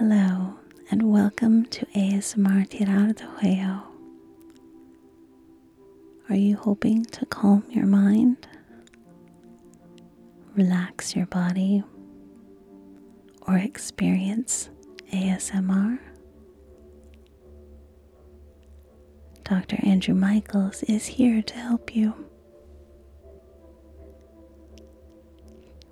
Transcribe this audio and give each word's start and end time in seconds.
Hello, 0.00 0.54
and 0.90 1.12
welcome 1.12 1.66
to 1.66 1.84
ASMR 1.94 2.66
Tirar 2.66 3.14
de 3.14 3.22
Juello. 3.22 3.82
Are 6.30 6.36
you 6.36 6.56
hoping 6.56 7.04
to 7.04 7.26
calm 7.26 7.64
your 7.68 7.84
mind, 7.84 8.48
relax 10.56 11.14
your 11.14 11.26
body, 11.26 11.84
or 13.42 13.58
experience 13.58 14.70
ASMR? 15.12 15.98
Dr. 19.44 19.80
Andrew 19.82 20.14
Michaels 20.14 20.82
is 20.84 21.04
here 21.04 21.42
to 21.42 21.54
help 21.56 21.94
you. 21.94 22.14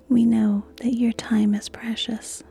We 0.07 0.25
know 0.25 0.65
that 0.77 0.95
your 0.95 1.13
time 1.13 1.53
is 1.53 1.69
precious, 1.69 2.43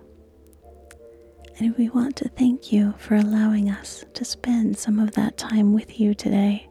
and 1.61 1.77
we 1.77 1.89
want 1.89 2.17
to 2.17 2.29
thank 2.29 2.73
you 2.73 2.95
for 2.99 3.17
allowing 3.17 3.71
us 3.71 4.05
to 4.15 4.25
spend 4.25 4.79
some 4.79 4.99
of 4.99 5.13
that 5.13 5.37
time 5.37 5.73
with 5.73 5.99
you 5.99 6.15
today. 6.15 6.69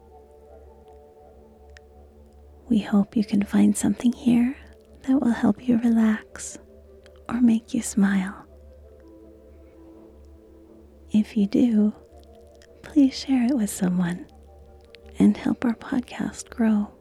We 2.68 2.78
hope 2.78 3.16
you 3.16 3.24
can 3.24 3.42
find 3.42 3.76
something 3.76 4.12
here 4.12 4.56
that 5.02 5.20
will 5.20 5.32
help 5.32 5.66
you 5.66 5.78
relax 5.78 6.58
or 7.28 7.40
make 7.40 7.74
you 7.74 7.82
smile. 7.82 8.46
If 11.10 11.36
you 11.36 11.46
do, 11.46 11.92
please 12.82 13.18
share 13.18 13.44
it 13.44 13.56
with 13.56 13.70
someone 13.70 14.26
and 15.18 15.36
help 15.36 15.64
our 15.64 15.74
podcast 15.74 16.50
grow. 16.50 16.97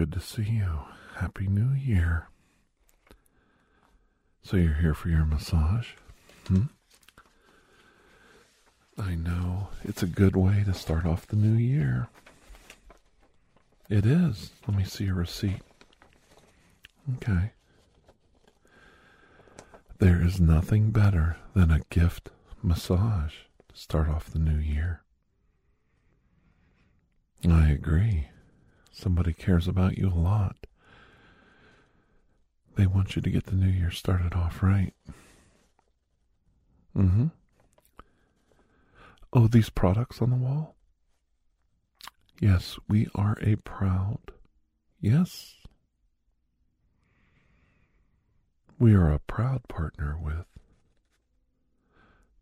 Good 0.00 0.12
to 0.12 0.18
see 0.18 0.44
you. 0.44 0.80
Happy 1.16 1.46
New 1.46 1.74
Year. 1.74 2.26
So 4.42 4.56
you're 4.56 4.80
here 4.80 4.94
for 4.94 5.10
your 5.10 5.26
massage? 5.26 5.88
Hmm? 6.48 6.62
I 8.98 9.14
know. 9.14 9.68
It's 9.84 10.02
a 10.02 10.06
good 10.06 10.36
way 10.36 10.62
to 10.64 10.72
start 10.72 11.04
off 11.04 11.26
the 11.26 11.36
new 11.36 11.54
year. 11.54 12.08
It 13.90 14.06
is. 14.06 14.52
Let 14.66 14.74
me 14.74 14.84
see 14.84 15.04
your 15.04 15.16
receipt. 15.16 15.60
Okay. 17.16 17.50
There 19.98 20.24
is 20.24 20.40
nothing 20.40 20.92
better 20.92 21.36
than 21.52 21.70
a 21.70 21.82
gift 21.90 22.30
massage 22.62 23.34
to 23.68 23.76
start 23.76 24.08
off 24.08 24.30
the 24.30 24.38
new 24.38 24.58
year. 24.58 25.02
I 27.46 27.68
agree. 27.68 28.28
Somebody 28.92 29.32
cares 29.32 29.68
about 29.68 29.98
you 29.98 30.08
a 30.08 30.14
lot. 30.14 30.66
They 32.76 32.86
want 32.86 33.16
you 33.16 33.22
to 33.22 33.30
get 33.30 33.46
the 33.46 33.56
new 33.56 33.68
year 33.68 33.90
started 33.90 34.34
off 34.34 34.62
right. 34.62 34.94
Mm 36.96 37.10
hmm. 37.10 37.26
Oh, 39.32 39.46
these 39.46 39.70
products 39.70 40.20
on 40.20 40.30
the 40.30 40.36
wall? 40.36 40.74
Yes, 42.40 42.78
we 42.88 43.06
are 43.14 43.38
a 43.40 43.56
proud. 43.56 44.32
Yes. 45.00 45.56
We 48.78 48.94
are 48.94 49.12
a 49.12 49.20
proud 49.20 49.68
partner 49.68 50.18
with 50.20 50.46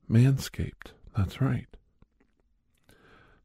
Manscaped. 0.08 0.92
That's 1.16 1.40
right. 1.40 1.66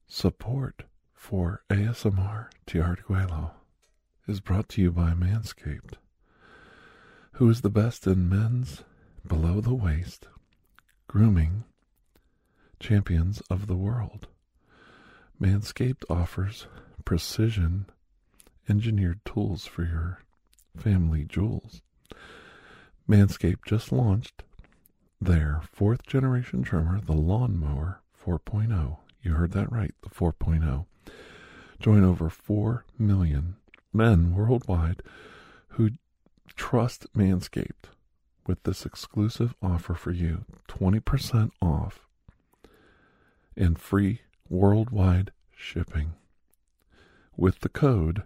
Support 0.08 0.84
for 1.24 1.64
ASMR 1.70 2.50
Tirar 2.68 2.98
de 2.98 3.02
Juello 3.04 3.52
is 4.28 4.42
brought 4.42 4.68
to 4.68 4.82
you 4.82 4.92
by 4.92 5.12
Manscaped, 5.12 5.94
who 7.34 7.50
is 7.50 7.62
the 7.62 7.70
best 7.70 8.06
in 8.06 8.28
men's 8.28 8.84
below 9.26 9.62
the 9.62 9.74
waist 9.74 10.28
grooming 11.08 11.64
champions 12.78 13.42
of 13.50 13.68
the 13.68 13.78
world. 13.78 14.28
Manscaped 15.40 16.04
offers 16.10 16.68
precision 17.06 17.86
engineered 18.68 19.24
tools 19.24 19.66
for 19.66 19.84
your 19.84 20.20
family 20.76 21.24
jewels. 21.24 21.82
Manscaped 23.10 23.66
just 23.66 23.94
launched 23.94 24.44
their 25.22 25.62
fourth 25.72 26.06
generation 26.06 26.64
trimmer, 26.64 27.00
the 27.00 27.14
Lawnmower 27.14 28.02
4.0. 28.22 28.98
You 29.22 29.36
heard 29.36 29.54
that 29.54 29.72
right, 29.72 29.96
the 30.02 30.10
4.0. 30.10 30.86
Join 31.84 32.06
over 32.06 32.30
4 32.30 32.86
million 32.98 33.58
men 33.92 34.34
worldwide 34.34 35.04
who 35.72 35.90
trust 36.56 37.12
Manscaped 37.14 37.90
with 38.48 38.64
this 38.64 38.86
exclusive 38.86 39.54
offer 39.62 39.94
for 39.94 40.12
you 40.12 40.46
20% 40.70 41.52
off 41.62 42.08
and 43.58 43.78
free 43.78 44.22
worldwide 44.48 45.32
shipping 45.58 46.14
with 47.36 47.60
the 47.60 47.68
code 47.68 48.24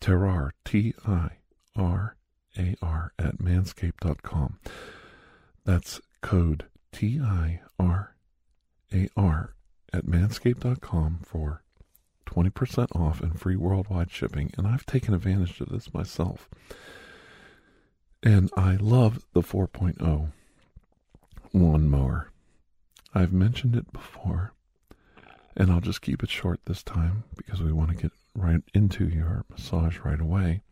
TIRAR, 0.00 0.52
T 0.64 0.94
I 1.04 1.38
R 1.74 2.14
A 2.56 2.76
R, 2.80 3.12
at 3.18 3.38
manscaped.com. 3.38 4.60
That's 5.64 6.00
code 6.20 6.66
T 6.92 7.18
I 7.20 7.62
R 7.80 8.14
A 8.94 9.08
R 9.16 9.54
at 9.92 10.06
manscaped.com 10.06 11.20
for 11.24 11.64
20% 12.32 12.96
off 12.96 13.20
and 13.20 13.38
free 13.38 13.56
worldwide 13.56 14.10
shipping. 14.10 14.52
And 14.56 14.66
I've 14.66 14.86
taken 14.86 15.14
advantage 15.14 15.60
of 15.60 15.68
this 15.68 15.92
myself. 15.92 16.48
And 18.22 18.50
I 18.56 18.76
love 18.76 19.24
the 19.32 19.42
4.0 19.42 20.30
lawnmower. 21.52 22.30
I've 23.14 23.32
mentioned 23.32 23.76
it 23.76 23.92
before, 23.92 24.52
and 25.56 25.70
I'll 25.70 25.80
just 25.80 26.00
keep 26.00 26.22
it 26.22 26.30
short 26.30 26.60
this 26.64 26.82
time 26.82 27.24
because 27.36 27.60
we 27.60 27.72
want 27.72 27.90
to 27.90 27.96
get 27.96 28.12
right 28.34 28.62
into 28.72 29.06
your 29.06 29.44
massage 29.50 29.98
right 29.98 30.20
away. 30.20 30.62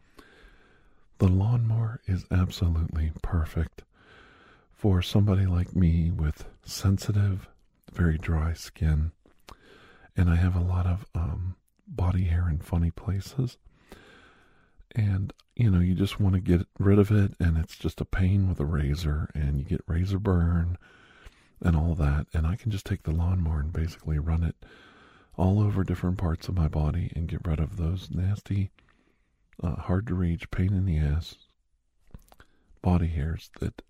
The 1.18 1.28
lawnmower 1.28 2.00
is 2.06 2.24
absolutely 2.30 3.12
perfect 3.20 3.82
for 4.72 5.02
somebody 5.02 5.44
like 5.44 5.76
me 5.76 6.10
with 6.10 6.46
sensitive, 6.64 7.46
very 7.92 8.16
dry 8.16 8.54
skin, 8.54 9.12
and 10.16 10.30
I 10.30 10.36
have 10.36 10.56
a 10.56 10.60
lot 10.60 10.86
of 10.86 11.06
um, 11.14 11.56
body 11.86 12.24
hair 12.24 12.48
in 12.48 12.58
funny 12.58 12.90
places. 12.90 13.56
And 14.94 15.32
you 15.56 15.70
know, 15.70 15.80
you 15.80 15.94
just 15.94 16.18
want 16.18 16.34
to 16.34 16.40
get 16.40 16.66
rid 16.78 16.98
of 16.98 17.10
it, 17.10 17.34
and 17.38 17.58
it's 17.58 17.76
just 17.76 18.00
a 18.00 18.04
pain 18.04 18.48
with 18.48 18.60
a 18.60 18.64
razor, 18.64 19.30
and 19.34 19.58
you 19.58 19.64
get 19.64 19.82
razor 19.86 20.18
burn 20.18 20.78
and 21.60 21.76
all 21.76 21.94
that. 21.94 22.26
And 22.32 22.46
I 22.46 22.56
can 22.56 22.70
just 22.70 22.86
take 22.86 23.02
the 23.02 23.12
lawnmower 23.12 23.60
and 23.60 23.72
basically 23.72 24.18
run 24.18 24.42
it 24.42 24.56
all 25.36 25.60
over 25.60 25.84
different 25.84 26.18
parts 26.18 26.48
of 26.48 26.56
my 26.56 26.68
body 26.68 27.12
and 27.14 27.28
get 27.28 27.46
rid 27.46 27.60
of 27.60 27.76
those 27.76 28.10
nasty, 28.10 28.70
uh, 29.62 29.76
hard 29.76 30.06
to 30.06 30.14
reach, 30.14 30.50
pain 30.50 30.72
in 30.72 30.86
the 30.86 30.98
ass 30.98 31.36
body 32.82 33.08
hairs 33.08 33.50
that 33.60 33.82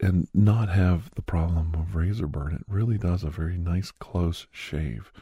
and 0.00 0.28
not 0.34 0.68
have 0.68 1.10
the 1.14 1.22
problem 1.22 1.74
of 1.74 1.94
razor 1.94 2.26
burn. 2.26 2.54
It 2.54 2.64
really 2.68 2.98
does 2.98 3.22
a 3.22 3.30
very 3.30 3.56
nice 3.56 3.90
close 3.90 4.46
shave. 4.50 5.12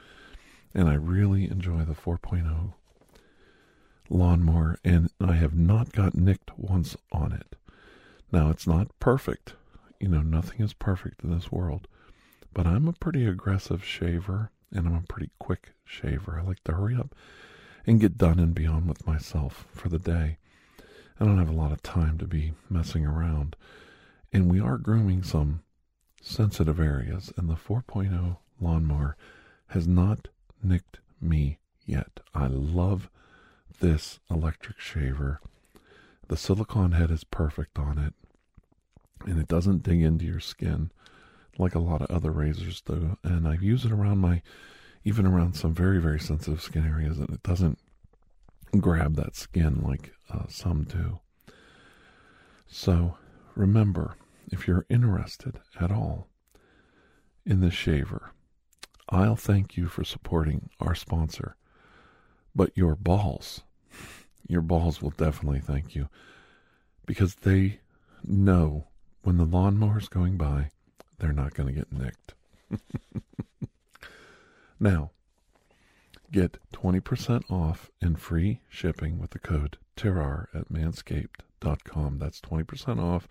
And 0.74 0.88
I 0.88 0.94
really 0.94 1.44
enjoy 1.44 1.84
the 1.84 1.94
4.0 1.94 2.72
lawnmower, 4.08 4.78
and 4.84 5.10
I 5.20 5.34
have 5.34 5.54
not 5.54 5.92
got 5.92 6.14
nicked 6.14 6.58
once 6.58 6.96
on 7.10 7.32
it. 7.32 7.56
Now, 8.30 8.50
it's 8.50 8.66
not 8.66 8.98
perfect. 8.98 9.54
You 10.00 10.08
know, 10.08 10.22
nothing 10.22 10.60
is 10.60 10.72
perfect 10.72 11.22
in 11.22 11.30
this 11.30 11.52
world. 11.52 11.86
But 12.54 12.66
I'm 12.66 12.88
a 12.88 12.92
pretty 12.92 13.26
aggressive 13.26 13.84
shaver, 13.84 14.50
and 14.70 14.86
I'm 14.86 14.96
a 14.96 15.06
pretty 15.08 15.30
quick 15.38 15.72
shaver. 15.84 16.38
I 16.38 16.46
like 16.46 16.62
to 16.64 16.72
hurry 16.72 16.94
up 16.94 17.14
and 17.86 18.00
get 18.00 18.18
done 18.18 18.38
and 18.38 18.54
be 18.54 18.66
on 18.66 18.86
with 18.86 19.06
myself 19.06 19.66
for 19.72 19.88
the 19.88 19.98
day. 19.98 20.38
I 21.18 21.24
don't 21.24 21.38
have 21.38 21.48
a 21.48 21.52
lot 21.52 21.72
of 21.72 21.82
time 21.82 22.18
to 22.18 22.26
be 22.26 22.52
messing 22.68 23.06
around. 23.06 23.56
And 24.32 24.50
we 24.50 24.60
are 24.60 24.78
grooming 24.78 25.22
some 25.22 25.62
sensitive 26.22 26.80
areas, 26.80 27.32
and 27.36 27.50
the 27.50 27.54
4.0 27.54 28.38
lawnmower 28.60 29.16
has 29.68 29.86
not 29.86 30.28
nicked 30.62 31.00
me 31.20 31.58
yet. 31.84 32.20
I 32.34 32.46
love 32.46 33.10
this 33.80 34.20
electric 34.30 34.78
shaver. 34.78 35.40
The 36.28 36.36
silicone 36.36 36.92
head 36.92 37.10
is 37.10 37.24
perfect 37.24 37.78
on 37.78 37.98
it, 37.98 38.14
and 39.28 39.38
it 39.38 39.48
doesn't 39.48 39.82
dig 39.82 40.00
into 40.00 40.24
your 40.24 40.40
skin 40.40 40.90
like 41.58 41.74
a 41.74 41.80
lot 41.80 42.00
of 42.00 42.10
other 42.10 42.30
razors 42.30 42.80
do. 42.80 43.18
And 43.22 43.46
I 43.46 43.54
use 43.54 43.84
it 43.84 43.92
around 43.92 44.18
my, 44.18 44.40
even 45.04 45.26
around 45.26 45.54
some 45.54 45.74
very, 45.74 46.00
very 46.00 46.20
sensitive 46.20 46.62
skin 46.62 46.86
areas, 46.86 47.18
and 47.18 47.28
it 47.30 47.42
doesn't 47.42 47.78
grab 48.78 49.16
that 49.16 49.36
skin 49.36 49.82
like 49.82 50.12
uh, 50.30 50.46
some 50.48 50.84
do. 50.84 51.18
So 52.66 53.16
remember, 53.54 54.16
if 54.52 54.68
you're 54.68 54.86
interested 54.88 55.58
at 55.80 55.90
all, 55.90 56.28
in 57.44 57.60
the 57.60 57.70
shaver. 57.70 58.32
I'll 59.08 59.36
thank 59.36 59.76
you 59.76 59.88
for 59.88 60.04
supporting 60.04 60.70
our 60.78 60.94
sponsor, 60.94 61.56
but 62.54 62.76
your 62.76 62.94
balls, 62.94 63.62
your 64.46 64.62
balls 64.62 65.02
will 65.02 65.10
definitely 65.10 65.60
thank 65.60 65.94
you 65.94 66.08
because 67.06 67.34
they 67.36 67.80
know 68.24 68.86
when 69.22 69.38
the 69.38 69.44
lawnmower's 69.44 70.08
going 70.08 70.36
by, 70.36 70.70
they're 71.18 71.32
not 71.32 71.54
going 71.54 71.68
to 71.68 71.74
get 71.74 71.92
nicked. 71.92 72.34
now, 74.80 75.10
get 76.30 76.58
20% 76.72 77.50
off 77.50 77.90
and 78.00 78.20
free 78.20 78.60
shipping 78.68 79.18
with 79.18 79.30
the 79.30 79.38
code 79.38 79.78
TIRAR 79.96 80.48
at 80.54 80.72
manscaped.com. 80.72 82.18
That's 82.18 82.40
20% 82.40 83.00
off 83.00 83.28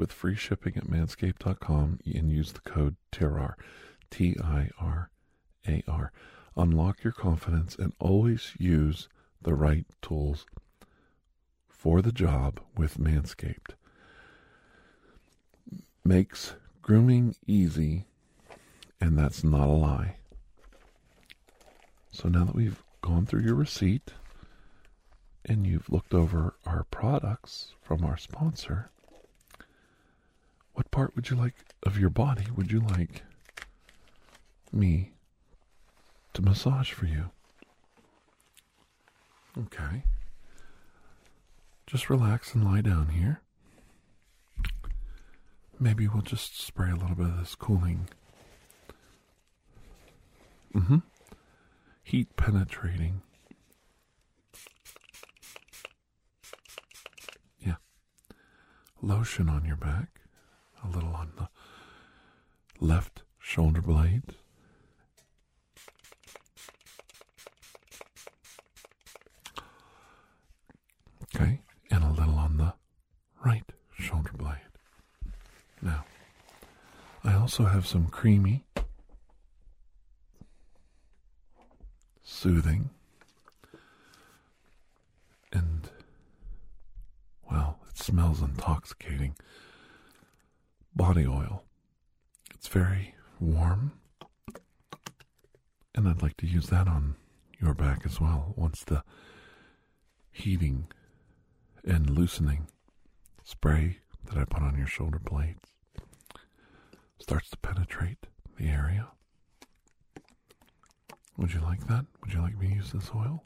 with 0.00 0.10
free 0.10 0.34
shipping 0.34 0.78
at 0.78 0.86
manscaped.com 0.86 1.98
and 2.06 2.32
use 2.32 2.52
the 2.52 2.60
code 2.60 2.96
TIRAR, 3.12 3.54
T 4.10 4.34
I 4.42 4.70
R 4.80 5.10
A 5.68 5.82
R. 5.86 6.10
Unlock 6.56 7.04
your 7.04 7.12
confidence 7.12 7.76
and 7.76 7.92
always 8.00 8.54
use 8.58 9.10
the 9.42 9.52
right 9.52 9.84
tools 10.00 10.46
for 11.68 12.00
the 12.00 12.12
job 12.12 12.60
with 12.78 12.96
Manscaped. 12.96 13.74
Makes 16.02 16.54
grooming 16.80 17.36
easy, 17.46 18.06
and 19.02 19.18
that's 19.18 19.44
not 19.44 19.68
a 19.68 19.72
lie. 19.72 20.16
So 22.10 22.30
now 22.30 22.44
that 22.44 22.56
we've 22.56 22.82
gone 23.02 23.26
through 23.26 23.42
your 23.42 23.54
receipt 23.54 24.14
and 25.44 25.66
you've 25.66 25.90
looked 25.90 26.14
over 26.14 26.54
our 26.64 26.84
products 26.84 27.74
from 27.82 28.02
our 28.02 28.16
sponsor, 28.16 28.90
what 30.80 30.90
part 30.90 31.14
would 31.14 31.28
you 31.28 31.36
like 31.36 31.52
of 31.82 31.98
your 31.98 32.08
body 32.08 32.46
would 32.56 32.72
you 32.72 32.80
like 32.80 33.22
me 34.72 35.12
to 36.32 36.40
massage 36.40 36.90
for 36.90 37.04
you? 37.04 37.28
Okay. 39.58 40.04
Just 41.86 42.08
relax 42.08 42.54
and 42.54 42.64
lie 42.64 42.80
down 42.80 43.08
here. 43.08 43.42
Maybe 45.78 46.08
we'll 46.08 46.22
just 46.22 46.58
spray 46.58 46.90
a 46.90 46.96
little 46.96 47.14
bit 47.14 47.26
of 47.26 47.40
this 47.40 47.54
cooling. 47.54 48.08
Mm 50.74 50.86
hmm. 50.86 50.98
Heat 52.02 52.34
penetrating. 52.36 53.20
Yeah. 57.60 57.74
Lotion 59.02 59.50
on 59.50 59.66
your 59.66 59.76
back. 59.76 60.19
A 60.82 60.88
little 60.88 61.14
on 61.14 61.32
the 61.36 61.48
left 62.80 63.22
shoulder 63.38 63.82
blade. 63.82 64.22
Okay, 71.34 71.60
and 71.90 72.04
a 72.04 72.10
little 72.10 72.38
on 72.38 72.56
the 72.56 72.74
right 73.44 73.64
shoulder 73.98 74.32
blade. 74.36 74.56
Now, 75.82 76.04
I 77.22 77.34
also 77.34 77.64
have 77.66 77.86
some 77.86 78.08
creamy, 78.08 78.64
soothing, 82.22 82.90
and, 85.52 85.88
well, 87.50 87.78
it 87.88 87.98
smells 87.98 88.40
intoxicating 88.42 89.36
body 90.94 91.26
oil. 91.26 91.64
It's 92.54 92.68
very 92.68 93.14
warm, 93.38 93.92
and 95.94 96.08
I'd 96.08 96.22
like 96.22 96.36
to 96.38 96.46
use 96.46 96.66
that 96.66 96.86
on 96.88 97.16
your 97.60 97.74
back 97.74 98.02
as 98.04 98.20
well 98.20 98.52
once 98.56 98.84
the 98.84 99.02
heating 100.32 100.86
and 101.84 102.10
loosening 102.10 102.66
spray 103.44 103.98
that 104.26 104.36
I 104.38 104.44
put 104.44 104.62
on 104.62 104.76
your 104.76 104.86
shoulder 104.86 105.18
blades 105.18 105.60
starts 107.18 107.50
to 107.50 107.56
penetrate 107.58 108.26
the 108.56 108.68
area. 108.68 109.08
Would 111.36 111.52
you 111.52 111.60
like 111.60 111.86
that? 111.88 112.04
Would 112.22 112.32
you 112.32 112.40
like 112.40 112.58
me 112.58 112.68
to 112.68 112.74
use 112.76 112.92
this 112.92 113.10
oil? 113.14 113.44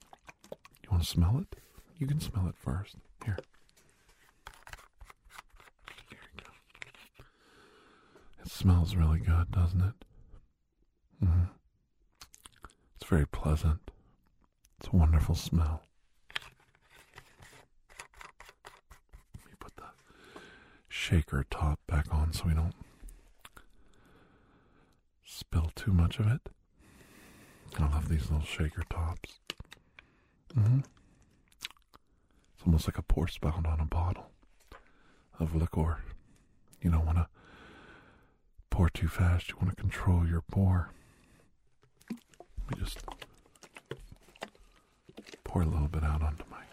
You 0.83 0.91
want 0.91 1.03
to 1.03 1.09
smell 1.09 1.39
it? 1.39 1.59
You 1.99 2.07
can 2.07 2.21
smell 2.21 2.49
it 2.49 2.57
first. 2.57 2.97
Here. 3.25 3.39
Here 6.11 6.19
you 6.37 6.45
go. 6.45 6.51
It 8.43 8.44
smells 8.55 8.95
really 8.95 9.19
good, 9.19 9.51
doesn't 9.51 9.81
it? 9.81 9.95
Mm-hmm. 11.25 11.45
It's 12.95 13.05
very 13.05 13.27
pleasant. 13.27 13.91
It's 14.79 14.89
a 14.93 14.97
wonderful 14.97 15.35
smell. 15.35 15.83
Let 19.35 19.47
me 19.47 19.53
put 19.59 19.77
the 19.77 19.83
shaker 20.89 21.45
top 21.51 21.81
back 21.89 22.07
on 22.15 22.33
so 22.33 22.45
we 22.47 22.55
don't 22.55 22.75
spill 25.25 25.73
too 25.75 25.93
much 25.93 26.21
of 26.21 26.29
it. 26.29 26.49
I 27.79 27.89
love 27.89 28.09
these 28.09 28.31
little 28.31 28.47
shaker 28.47 28.85
tops. 28.89 29.41
Mm-hmm. 30.57 30.79
It's 30.79 32.65
almost 32.65 32.87
like 32.87 32.99
a 32.99 33.03
pour 33.03 33.27
spout 33.27 33.67
on 33.67 33.81
a 33.81 33.85
bottle 33.85 34.31
of 35.41 35.57
liquor. 35.57 35.99
You 36.81 36.93
don't 36.93 37.05
want 37.05 37.19
to 37.19 37.27
pour 38.75 38.91
too 38.91 39.07
fast. 39.07 39.51
You 39.51 39.57
want 39.63 39.71
to 39.71 39.77
control 39.81 40.27
your 40.27 40.41
pour. 40.51 40.91
Let 42.11 42.77
me 42.77 42.85
just 42.85 42.99
pour 45.45 45.63
a 45.63 45.65
little 45.65 45.87
bit 45.87 46.03
out 46.03 46.23
onto 46.23 46.43
my 46.51 46.65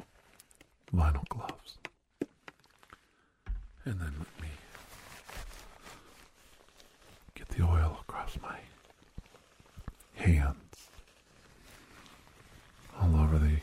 vinyl 0.91 1.27
gloves. 1.29 1.77
And 3.85 3.99
then 3.99 4.13
let 4.17 4.41
me 4.41 4.47
get 7.35 7.49
the 7.49 7.63
oil 7.63 7.99
across 8.01 8.35
my 8.41 8.57
hands, 10.15 10.87
all 12.99 13.15
over 13.15 13.37
the 13.37 13.57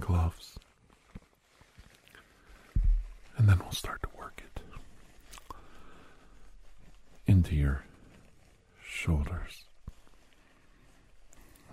gloves. 0.00 0.58
And 3.36 3.46
then 3.46 3.58
we'll 3.58 3.70
start 3.72 4.00
to 4.02 4.08
work 4.18 4.42
it 4.42 4.62
into 7.26 7.54
your 7.54 7.84
shoulders. 8.84 9.64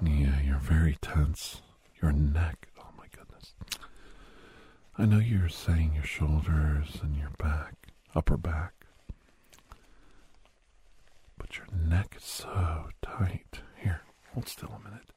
Yeah, 0.04 0.42
you're 0.44 0.58
very 0.58 0.98
tense. 1.02 1.62
Your 2.02 2.12
neck, 2.12 2.68
oh 2.80 2.90
my 2.98 3.06
goodness. 3.16 3.54
I 5.04 5.06
know 5.06 5.20
you're 5.20 5.50
saying 5.50 5.92
your 5.96 6.06
shoulders 6.06 6.98
and 7.02 7.18
your 7.18 7.32
back, 7.38 7.74
upper 8.16 8.38
back. 8.38 8.86
But 11.38 11.58
your 11.58 11.68
neck 11.90 12.16
is 12.18 12.24
so 12.24 12.86
tight. 13.02 13.60
Here, 13.84 14.00
hold 14.34 14.48
still 14.48 14.70
a 14.70 14.80
minute. 14.82 15.10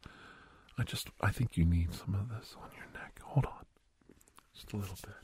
I 0.77 0.83
just, 0.83 1.07
I 1.21 1.31
think 1.31 1.57
you 1.57 1.65
need 1.65 1.95
some 1.95 2.17
of 2.17 2.29
this 2.29 2.57
on 2.61 2.69
your 2.75 2.89
neck. 3.01 3.21
Hold 3.23 3.47
on. 3.47 3.65
Just 4.55 4.73
a 4.73 4.77
little 4.77 4.99
bit. 5.05 5.15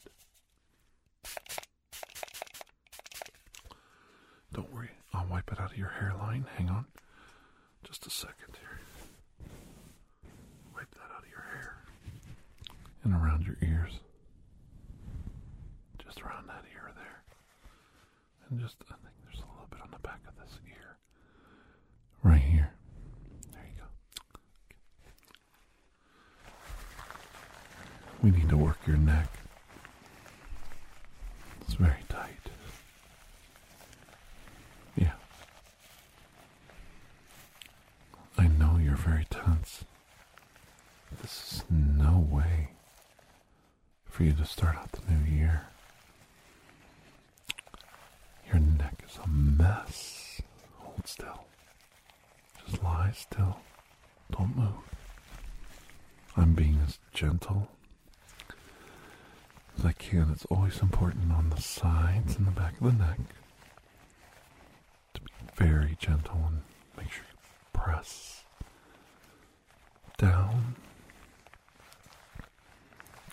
Don't 4.52 4.72
worry, 4.72 4.90
I'll 5.12 5.26
wipe 5.26 5.50
it 5.50 5.58
out 5.58 5.72
of 5.72 5.76
your 5.78 5.88
hairline. 5.88 6.46
Hang 6.56 6.70
on. 6.70 6.84
Just 7.82 8.06
a 8.06 8.10
second 8.10 8.56
here. 8.60 8.78
Wipe 10.72 10.90
that 10.92 11.10
out 11.16 11.24
of 11.24 11.28
your 11.28 11.44
hair. 11.52 11.82
And 13.02 13.12
around 13.12 13.44
your 13.44 13.56
ears. 13.60 13.98
Just 16.04 16.22
around 16.22 16.46
that 16.48 16.64
ear 16.74 16.92
there. 16.94 17.22
And 18.52 18.60
just, 18.60 18.76
I 18.90 18.94
think 19.02 19.14
there's 19.24 19.38
a 19.38 19.48
little 19.50 19.66
bit 19.70 19.80
on 19.80 19.88
the 19.90 19.98
back 20.00 20.20
of 20.28 20.36
this 20.36 20.60
ear. 20.68 20.98
Right 22.22 22.38
here. 22.42 22.70
There 23.50 23.64
you 23.64 23.80
go. 23.80 23.86
We 28.22 28.30
need 28.30 28.50
to 28.50 28.58
work 28.58 28.76
your 28.86 28.98
neck. 28.98 29.28
It's 31.62 31.74
very 31.74 32.02
tight. 32.10 32.50
Yeah. 34.96 35.12
I 38.36 38.48
know 38.48 38.76
you're 38.78 38.96
very 38.96 39.26
tense. 39.30 39.86
This 41.22 41.52
is 41.52 41.64
no 41.70 42.26
way 42.30 42.68
for 44.04 44.24
you 44.24 44.32
to 44.32 44.44
start 44.44 44.76
out 44.76 44.92
the 44.92 45.00
new 45.10 45.24
year. 45.36 45.62
Your 48.52 48.60
is 49.12 49.18
a 49.24 49.28
mess. 49.28 50.40
Hold 50.78 51.06
still. 51.06 51.44
Just 52.66 52.82
lie 52.82 53.12
still. 53.14 53.56
Don't 54.30 54.56
move. 54.56 54.72
I'm 56.36 56.54
being 56.54 56.78
as 56.86 56.98
gentle 57.12 57.68
as 59.78 59.84
I 59.84 59.92
can. 59.92 60.30
It's 60.32 60.46
always 60.46 60.80
important 60.80 61.32
on 61.32 61.50
the 61.50 61.60
sides 61.60 62.36
and 62.36 62.46
the 62.46 62.50
back 62.52 62.80
of 62.80 62.86
the 62.86 63.04
neck 63.04 63.18
to 65.14 65.20
be 65.20 65.30
very 65.56 65.96
gentle 65.98 66.40
and 66.46 66.62
make 66.96 67.12
sure 67.12 67.24
you 67.30 67.78
press 67.78 68.44
down 70.16 70.76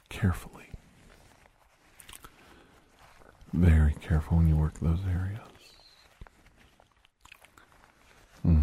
carefully. 0.10 0.66
Very 3.54 3.94
careful 4.02 4.38
when 4.38 4.48
you 4.48 4.56
work 4.58 4.80
those 4.80 5.00
areas. 5.10 5.49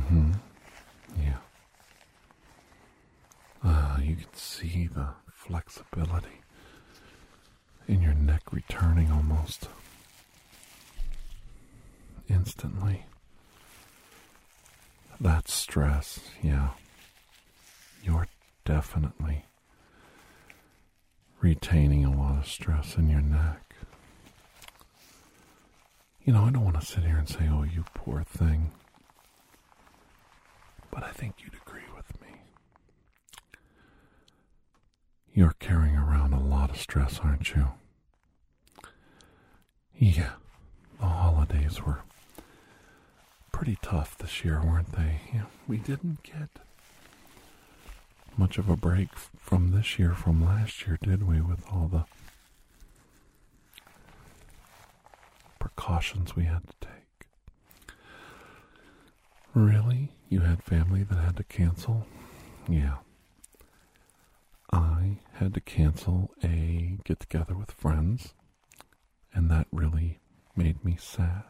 Mm-hmm. 0.06 0.32
Yeah. 1.22 1.36
Ah, 3.64 3.98
you 4.00 4.16
can 4.16 4.34
see 4.34 4.86
the 4.86 5.08
flexibility 5.32 6.42
in 7.88 8.02
your 8.02 8.14
neck 8.14 8.42
returning 8.52 9.10
almost 9.10 9.68
instantly. 12.28 13.06
That 15.20 15.48
stress, 15.48 16.20
yeah. 16.42 16.70
You're 18.02 18.28
definitely 18.64 19.44
retaining 21.40 22.04
a 22.04 22.16
lot 22.16 22.38
of 22.38 22.46
stress 22.46 22.96
in 22.96 23.08
your 23.08 23.20
neck. 23.22 23.74
You 26.24 26.32
know, 26.32 26.44
I 26.44 26.50
don't 26.50 26.64
want 26.64 26.78
to 26.80 26.86
sit 26.86 27.04
here 27.04 27.16
and 27.16 27.28
say, 27.28 27.48
oh, 27.50 27.62
you 27.62 27.84
poor 27.94 28.22
thing. 28.24 28.72
But 30.96 31.04
I 31.04 31.10
think 31.10 31.34
you'd 31.44 31.52
agree 31.54 31.84
with 31.94 32.18
me. 32.22 32.28
You're 35.34 35.54
carrying 35.60 35.94
around 35.94 36.32
a 36.32 36.40
lot 36.40 36.70
of 36.70 36.80
stress, 36.80 37.20
aren't 37.22 37.54
you? 37.54 37.66
Yeah, 39.98 40.32
the 40.98 41.04
holidays 41.04 41.82
were 41.84 41.98
pretty 43.52 43.76
tough 43.82 44.16
this 44.16 44.42
year, 44.42 44.62
weren't 44.64 44.92
they? 44.92 45.20
Yeah, 45.34 45.44
we 45.68 45.76
didn't 45.76 46.22
get 46.22 46.48
much 48.38 48.56
of 48.56 48.70
a 48.70 48.76
break 48.76 49.10
from 49.38 49.72
this 49.72 49.98
year 49.98 50.14
from 50.14 50.42
last 50.42 50.86
year, 50.86 50.98
did 51.02 51.28
we, 51.28 51.42
with 51.42 51.62
all 51.70 51.88
the 51.88 52.06
precautions 55.58 56.34
we 56.34 56.44
had 56.44 56.62
to 56.66 56.74
take? 56.80 56.95
Really? 59.56 60.12
You 60.28 60.40
had 60.40 60.62
family 60.62 61.02
that 61.04 61.16
had 61.16 61.38
to 61.38 61.44
cancel? 61.44 62.06
Yeah. 62.68 62.96
I 64.70 65.20
had 65.32 65.54
to 65.54 65.62
cancel 65.62 66.30
a 66.44 66.98
get 67.04 67.20
together 67.20 67.56
with 67.56 67.70
friends, 67.70 68.34
and 69.32 69.50
that 69.50 69.66
really 69.72 70.18
made 70.54 70.84
me 70.84 70.98
sad. 71.00 71.44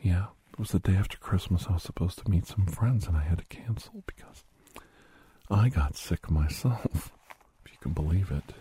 Yeah, 0.00 0.26
it 0.52 0.58
was 0.60 0.70
the 0.70 0.78
day 0.78 0.94
after 0.94 1.18
Christmas. 1.18 1.66
I 1.68 1.72
was 1.72 1.82
supposed 1.82 2.20
to 2.20 2.30
meet 2.30 2.46
some 2.46 2.66
friends, 2.66 3.08
and 3.08 3.16
I 3.16 3.22
had 3.24 3.38
to 3.38 3.44
cancel 3.46 4.04
because 4.06 4.44
I 5.50 5.68
got 5.68 5.96
sick 5.96 6.30
myself, 6.30 7.10
if 7.64 7.72
you 7.72 7.78
can 7.80 7.92
believe 7.92 8.30
it. 8.30 8.54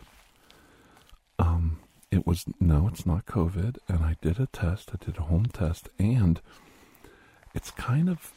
Um, 1.38 1.82
it 2.10 2.26
was 2.26 2.46
no, 2.60 2.88
it's 2.88 3.06
not 3.06 3.28
COVID, 3.28 3.78
and 3.88 4.00
I 4.00 4.16
did 4.24 4.40
a 4.40 4.48
test. 4.48 4.90
I 4.92 5.06
did 5.06 5.18
a 5.20 5.24
home 5.24 5.46
test, 5.46 5.90
and 6.00 6.42
it's 7.54 7.72
kind 7.72 8.10
of 8.10 8.34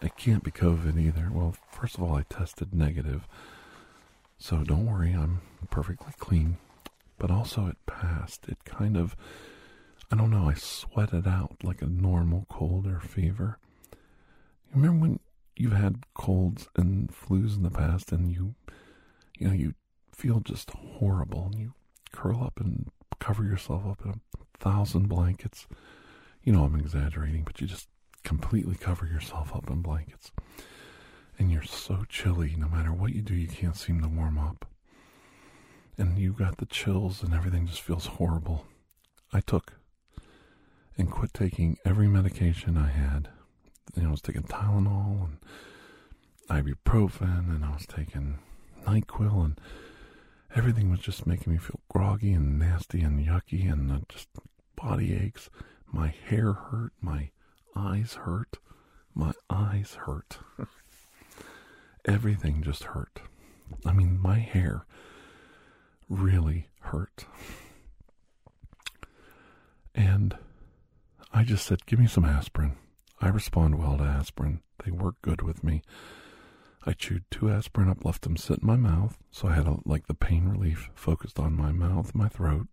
it 0.00 0.16
can't 0.16 0.44
be 0.44 0.50
COVID 0.50 1.00
either. 1.00 1.28
Well, 1.32 1.56
first 1.70 1.96
of 1.96 2.02
all, 2.02 2.14
I 2.14 2.22
tested 2.28 2.74
negative, 2.74 3.26
so 4.38 4.62
don't 4.62 4.86
worry, 4.86 5.12
I'm 5.12 5.40
perfectly 5.70 6.12
clean. 6.18 6.58
But 7.18 7.30
also, 7.32 7.66
it 7.66 7.76
passed. 7.86 8.46
It 8.48 8.58
kind 8.64 8.96
of, 8.96 9.16
I 10.10 10.16
don't 10.16 10.30
know, 10.30 10.48
I 10.48 10.54
sweated 10.54 11.26
out 11.26 11.56
like 11.64 11.82
a 11.82 11.86
normal 11.86 12.46
cold 12.48 12.86
or 12.86 13.00
fever. 13.00 13.58
You 13.92 14.76
remember 14.76 15.00
when 15.00 15.20
you've 15.56 15.72
had 15.72 16.04
colds 16.14 16.68
and 16.76 17.10
flus 17.10 17.56
in 17.56 17.64
the 17.64 17.70
past, 17.70 18.12
and 18.12 18.30
you, 18.30 18.54
you 19.36 19.48
know, 19.48 19.54
you 19.54 19.74
feel 20.14 20.40
just 20.40 20.70
horrible, 20.70 21.50
and 21.52 21.60
you 21.60 21.74
curl 22.12 22.42
up 22.42 22.60
and 22.60 22.88
cover 23.18 23.42
yourself 23.42 23.84
up 23.84 24.00
in 24.04 24.10
a 24.10 24.58
thousand 24.60 25.08
blankets. 25.08 25.66
You 26.44 26.52
know, 26.52 26.64
I'm 26.64 26.76
exaggerating, 26.76 27.42
but 27.42 27.60
you 27.60 27.66
just 27.66 27.88
completely 28.28 28.74
cover 28.74 29.06
yourself 29.06 29.56
up 29.56 29.70
in 29.70 29.80
blankets. 29.80 30.30
And 31.38 31.50
you're 31.50 31.62
so 31.62 32.04
chilly, 32.10 32.54
no 32.58 32.68
matter 32.68 32.92
what 32.92 33.14
you 33.14 33.22
do, 33.22 33.34
you 33.34 33.48
can't 33.48 33.74
seem 33.74 34.02
to 34.02 34.08
warm 34.08 34.36
up. 34.36 34.66
And 35.96 36.18
you 36.18 36.34
got 36.34 36.58
the 36.58 36.66
chills, 36.66 37.22
and 37.22 37.32
everything 37.32 37.66
just 37.66 37.80
feels 37.80 38.04
horrible. 38.04 38.66
I 39.32 39.40
took 39.40 39.72
and 40.98 41.10
quit 41.10 41.32
taking 41.32 41.78
every 41.86 42.06
medication 42.06 42.76
I 42.76 42.88
had. 42.88 43.28
You 43.96 44.02
know, 44.02 44.08
I 44.08 44.10
was 44.10 44.20
taking 44.20 44.42
Tylenol 44.42 45.24
and 45.24 45.38
ibuprofen, 46.50 47.48
and 47.48 47.64
I 47.64 47.72
was 47.72 47.86
taking 47.86 48.40
NyQuil, 48.84 49.42
and 49.42 49.60
everything 50.54 50.90
was 50.90 51.00
just 51.00 51.26
making 51.26 51.54
me 51.54 51.58
feel 51.58 51.80
groggy 51.88 52.34
and 52.34 52.58
nasty 52.58 53.00
and 53.00 53.26
yucky, 53.26 53.72
and 53.72 53.90
uh, 53.90 54.00
just 54.06 54.28
body 54.76 55.16
aches. 55.16 55.48
My 55.90 56.08
hair 56.08 56.52
hurt. 56.52 56.92
My 57.00 57.30
eyes 57.78 58.14
hurt. 58.14 58.58
My 59.14 59.32
eyes 59.48 59.96
hurt. 60.06 60.38
Everything 62.04 62.62
just 62.62 62.84
hurt. 62.84 63.20
I 63.84 63.92
mean, 63.92 64.18
my 64.20 64.38
hair 64.38 64.84
really 66.08 66.68
hurt. 66.80 67.26
And 69.94 70.36
I 71.32 71.44
just 71.44 71.66
said, 71.66 71.86
give 71.86 71.98
me 71.98 72.06
some 72.06 72.24
aspirin. 72.24 72.76
I 73.20 73.28
respond 73.28 73.78
well 73.78 73.98
to 73.98 74.04
aspirin. 74.04 74.60
They 74.84 74.90
work 74.90 75.16
good 75.22 75.42
with 75.42 75.62
me. 75.64 75.82
I 76.86 76.92
chewed 76.92 77.24
two 77.30 77.50
aspirin 77.50 77.90
up, 77.90 78.04
left 78.04 78.22
them 78.22 78.36
sit 78.36 78.60
in 78.60 78.66
my 78.66 78.76
mouth, 78.76 79.18
so 79.30 79.48
I 79.48 79.54
had 79.54 79.66
a, 79.66 79.78
like 79.84 80.06
the 80.06 80.14
pain 80.14 80.48
relief 80.48 80.88
focused 80.94 81.38
on 81.38 81.54
my 81.54 81.72
mouth, 81.72 82.14
my 82.14 82.28
throat. 82.28 82.68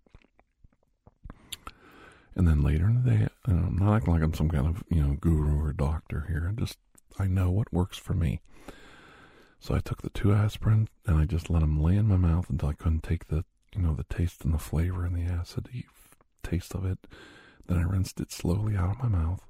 And 2.36 2.48
then 2.48 2.62
later 2.62 2.88
in 2.88 3.04
the 3.04 3.10
day, 3.10 3.27
I'm 3.46 3.77
not 3.77 3.96
acting 3.96 4.13
like 4.13 4.24
I'm 4.24 4.34
some 4.34 4.50
kind 4.50 4.68
of 4.68 4.84
you 4.89 5.01
know 5.01 5.15
guru 5.20 5.63
or 5.63 5.74
doctor 5.74 6.25
here. 6.27 6.48
I 6.50 6.60
just 6.60 6.77
I 7.18 7.27
know 7.27 7.50
what 7.50 7.72
works 7.72 7.98
for 7.98 8.13
me. 8.13 8.42
So 9.60 9.74
I 9.74 9.80
took 9.80 10.01
the 10.01 10.10
two 10.10 10.34
aspirin 10.34 10.89
and 11.08 11.18
I 11.18 11.25
just 11.25 11.50
let 11.50 11.62
them 11.62 11.82
lay 11.82 11.96
in 11.96 12.08
my 12.08 12.18
mouth 12.18 12.50
until 12.50 12.70
I 12.70 12.74
couldn't 12.74 13.04
take 13.04 13.27
the 13.27 13.46
you 13.74 13.82
know 13.82 13.94
the 13.94 14.04
taste 14.04 14.44
and 14.44 14.54
the 14.54 14.60
flavor 14.60 15.06
and 15.06 15.15
the 15.15 15.32
acid 15.32 15.70
taste 16.44 16.75
of 16.75 16.86
it. 16.86 17.00
Then 17.68 17.77
I 17.77 17.84
rinsed 17.84 18.20
it 18.20 18.32
slowly 18.32 18.75
out 18.75 18.92
of 18.92 19.00
my 19.00 19.10
mouth. 19.10 19.42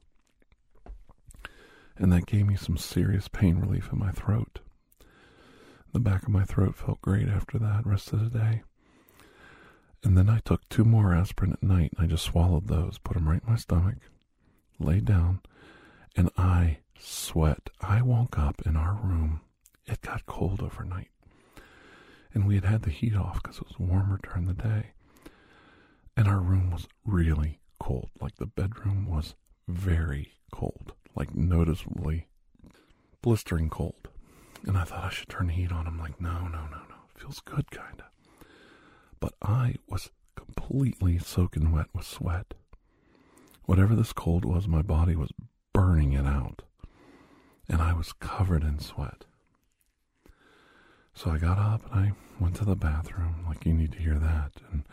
And 1.98 2.12
that 2.14 2.26
gave 2.26 2.46
me 2.46 2.56
some 2.56 2.78
serious 2.78 3.28
pain 3.28 3.58
relief 3.58 3.90
in 3.92 4.00
my 4.00 4.12
throat. 4.12 4.60
The 5.94 6.00
back 6.00 6.24
of 6.24 6.30
my 6.30 6.44
throat 6.44 6.76
felt 6.76 7.02
great 7.02 7.30
after 7.30 7.58
that 7.60 7.86
rest 7.86 8.12
of 8.14 8.20
the 8.20 8.38
day. 8.38 8.64
And 10.06 10.16
then 10.16 10.30
I 10.30 10.40
took 10.46 10.70
two 10.70 10.86
more 10.86 11.16
aspirin 11.16 11.52
at 11.54 11.64
night 11.64 11.92
and 11.98 12.06
I 12.06 12.08
just 12.08 12.24
swallowed 12.24 12.68
those, 12.68 13.00
put 13.00 13.16
them 13.16 13.28
right 13.28 13.42
in 13.44 13.52
my 13.52 13.58
stomach, 13.58 13.96
laid 14.80 15.04
down, 15.04 15.42
and 16.16 16.30
I 16.38 16.78
sweat. 17.00 17.72
I 17.82 18.04
woke 18.04 18.38
up 18.38 18.62
in 18.68 18.76
our 18.76 19.00
room. 19.04 19.42
It 19.88 20.02
got 20.02 20.28
cold 20.28 20.62
overnight. 20.62 21.10
And 22.36 22.46
we 22.46 22.54
had 22.54 22.66
had 22.66 22.84
the 22.84 22.92
heat 22.92 23.16
off 23.16 23.42
because 23.42 23.58
it 23.58 23.66
was 23.68 23.80
warmer 23.80 24.20
during 24.22 24.46
the 24.46 24.54
day. 24.54 24.92
And 26.16 26.28
our 26.28 26.40
room 26.40 26.70
was 26.70 26.88
really 27.04 27.60
cold. 27.80 28.12
Like 28.22 28.36
the 28.36 28.46
bedroom 28.46 29.08
was 29.08 29.34
very 29.68 30.34
cold, 30.52 30.94
like 31.16 31.34
noticeably 31.34 32.28
blistering 33.24 33.72
cold. 33.72 34.08
And 34.68 34.78
I 34.78 34.84
thought 34.84 35.06
I 35.06 35.10
should 35.10 35.30
turn 35.30 35.48
the 35.48 35.54
heat 35.54 35.72
on. 35.72 35.88
I'm 35.88 35.98
like, 35.98 36.22
no, 36.22 36.42
no, 36.42 36.68
no, 36.68 36.82
no. 36.90 36.96
It 37.16 37.22
feels 37.22 37.40
good, 37.40 37.72
kind 37.72 38.00
of 38.00 38.15
but 39.20 39.34
I 39.42 39.76
was 39.88 40.10
completely 40.36 41.18
soaking 41.20 41.72
wet 41.72 41.88
with 41.94 42.06
sweat. 42.06 42.54
Whatever 43.66 43.96
this 43.96 44.14
cold 44.14 44.46
was, 44.46 44.68
my 44.68 44.82
body 44.82 45.16
was 45.16 45.32
burning 45.74 46.14
it 46.14 46.26
out, 46.26 46.62
and 47.68 47.82
I 47.82 47.94
was 47.94 48.14
covered 48.14 48.64
in 48.64 48.80
sweat. 48.80 49.26
So 51.14 51.32
I 51.32 51.38
got 51.38 51.58
up 51.58 51.92
and 51.92 52.00
I 52.00 52.14
went 52.40 52.56
to 52.58 52.66
the 52.66 52.76
bathroom, 52.76 53.46
like 53.48 53.66
you 53.66 53.74
need 53.74 53.94
to 53.94 54.00
hear 54.00 54.20
that, 54.20 54.52
and 54.72 54.84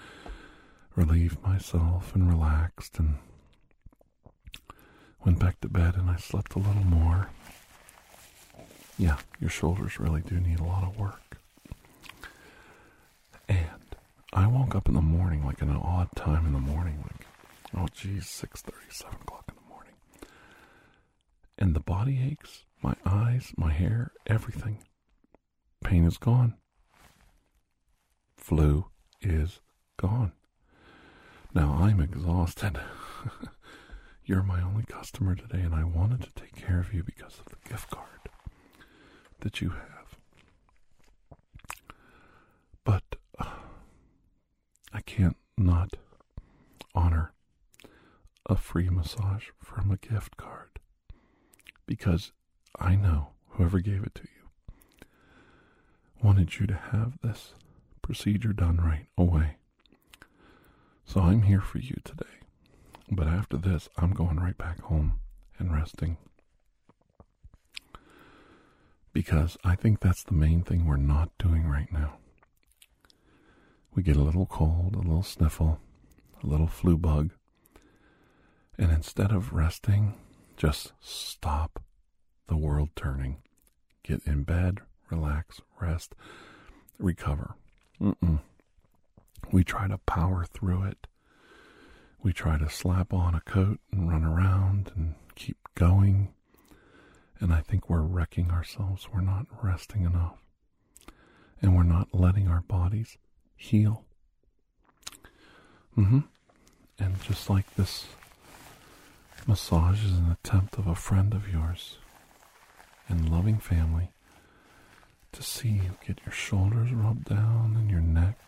relieved 0.95 1.43
myself 1.43 2.15
and 2.15 2.29
relaxed 2.29 2.99
and 2.99 3.17
went 5.25 5.39
back 5.39 5.61
to 5.61 5.69
bed 5.69 5.97
and 5.97 6.11
I 6.11 6.17
slept 6.17 6.55
a 6.55 6.59
little 6.59 6.85
more. 6.85 7.29
Yeah, 8.99 9.17
your 9.41 9.51
shoulders 9.51 9.99
really 9.99 10.21
do 10.21 10.39
need 10.39 10.61
a 10.61 10.65
lot 10.65 10.85
of 10.85 10.99
work. 10.99 11.39
And 13.49 13.97
I 14.33 14.47
woke 14.47 14.75
up 14.75 14.89
in 14.89 14.95
the 14.95 15.03
morning, 15.03 15.45
like 15.45 15.61
an 15.61 15.71
odd 15.71 16.09
time 16.17 16.47
in 16.47 16.53
the 16.53 16.59
morning, 16.59 17.03
like, 17.03 17.27
oh 17.77 17.89
geez, 17.93 18.25
6.30, 18.25 18.73
7 18.91 19.15
o'clock 19.23 19.45
in 19.49 19.55
the 19.57 19.69
morning. 19.69 19.93
And 21.59 21.75
the 21.75 21.81
body 21.81 22.19
aches, 22.31 22.65
my 22.83 22.95
eyes, 23.05 23.53
my 23.57 23.73
hair, 23.73 24.13
everything. 24.27 24.79
Pain 25.85 26.05
is 26.05 26.17
gone. 26.17 26.55
Flu 28.37 28.87
is 29.21 29.61
gone. 29.99 30.33
Now 31.55 31.77
I'm 31.81 32.01
exhausted. 32.01 32.79
You're 34.25 34.43
my 34.43 34.63
only 34.63 34.85
customer 34.85 35.35
today, 35.35 35.61
and 35.61 35.75
I 35.75 35.85
wanted 35.85 36.23
to 36.23 36.33
take 36.35 36.55
care 36.57 36.81
of 36.81 36.95
you 36.95 37.03
because 37.03 37.39
of 37.39 37.47
the 37.47 37.69
gift 37.69 37.91
card 37.91 38.07
that 39.41 39.61
you 39.61 39.71
have. 39.71 40.17
But 42.85 43.17
I 44.93 45.01
can't 45.01 45.37
not 45.57 45.95
honor 46.95 47.33
a 48.47 48.57
free 48.57 48.89
massage 48.91 49.49
from 49.63 49.91
a 49.91 49.97
gift 49.97 50.37
card 50.37 50.79
because 51.87 52.33
I 52.79 52.97
know 52.97 53.29
whoever 53.51 53.81
gave 53.81 54.03
it 54.05 54.15
to 54.17 54.23
you 54.23 55.07
wanted 56.23 56.59
you 56.59 56.67
to 56.67 56.75
have 56.75 57.19
this 57.23 57.55
procedure 58.01 58.53
done 58.53 58.77
right 58.77 59.07
away. 59.19 59.57
So 61.05 61.21
I'm 61.21 61.43
here 61.43 61.61
for 61.61 61.79
you 61.79 61.97
today. 62.05 62.25
But 63.11 63.27
after 63.27 63.57
this, 63.57 63.89
I'm 63.99 64.13
going 64.13 64.37
right 64.39 64.57
back 64.57 64.81
home 64.83 65.15
and 65.59 65.75
resting. 65.75 66.17
Because 69.13 69.59
I 69.65 69.75
think 69.75 70.01
that's 70.01 70.23
the 70.23 70.33
main 70.33 70.63
thing 70.63 70.87
we're 70.87 70.97
not 70.97 71.31
doing 71.39 71.67
right 71.67 71.93
now. 71.93 72.15
We 73.95 74.03
get 74.03 74.17
a 74.17 74.23
little 74.23 74.47
cold, 74.47 74.95
a 74.95 74.99
little 74.99 75.23
sniffle, 75.23 75.79
a 76.43 76.47
little 76.47 76.67
flu 76.67 76.97
bug, 76.97 77.31
and 78.79 78.91
instead 78.91 79.33
of 79.33 79.53
resting, 79.53 80.15
just 80.57 80.93
stop 81.01 81.83
the 82.47 82.57
world 82.57 82.91
turning. 82.97 83.43
Get 84.03 84.23
in 84.27 84.45
bed, 84.45 84.81
relax, 85.11 85.61
rest, 85.81 86.15
recover. 86.99 87.55
Mm-mm. 88.01 88.41
We 89.53 89.63
try 89.63 89.89
to 89.89 89.99
power 89.99 90.45
through 90.45 90.85
it. 90.85 91.07
We 92.23 92.33
try 92.33 92.57
to 92.57 92.71
slap 92.71 93.13
on 93.13 93.35
a 93.35 93.41
coat 93.41 93.81
and 93.93 94.09
run 94.09 94.25
around 94.25 94.93
and 94.97 95.17
keep 95.35 95.59
going. 95.75 96.33
And 97.41 97.53
I 97.53 97.61
think 97.61 97.91
we're 97.91 98.01
wrecking 98.01 98.51
ourselves. 98.51 99.09
We're 99.13 99.21
not 99.21 99.47
resting 99.63 100.05
enough. 100.05 100.39
And 101.61 101.77
we're 101.77 101.83
not 101.83 102.09
letting 102.15 102.49
our 102.49 102.63
bodies 102.63 103.19
heal. 103.63 104.03
Mm-hmm. 105.97 106.21
And 106.99 107.23
just 107.23 107.49
like 107.49 107.75
this 107.77 108.07
massage 109.47 110.05
is 110.05 110.13
an 110.13 110.31
attempt 110.31 110.79
of 110.79 110.87
a 110.87 110.95
friend 110.95 111.33
of 111.33 111.49
yours 111.49 111.99
and 113.09 113.29
loving 113.31 113.59
family 113.59 114.11
to 115.33 115.43
see 115.43 115.69
you 115.69 115.97
get 116.07 116.21
your 116.27 116.33
shoulders 116.33 116.93
rubbed 116.93 117.25
down 117.25 117.77
and 117.79 117.91
your 117.91 118.01
neck 118.01 118.39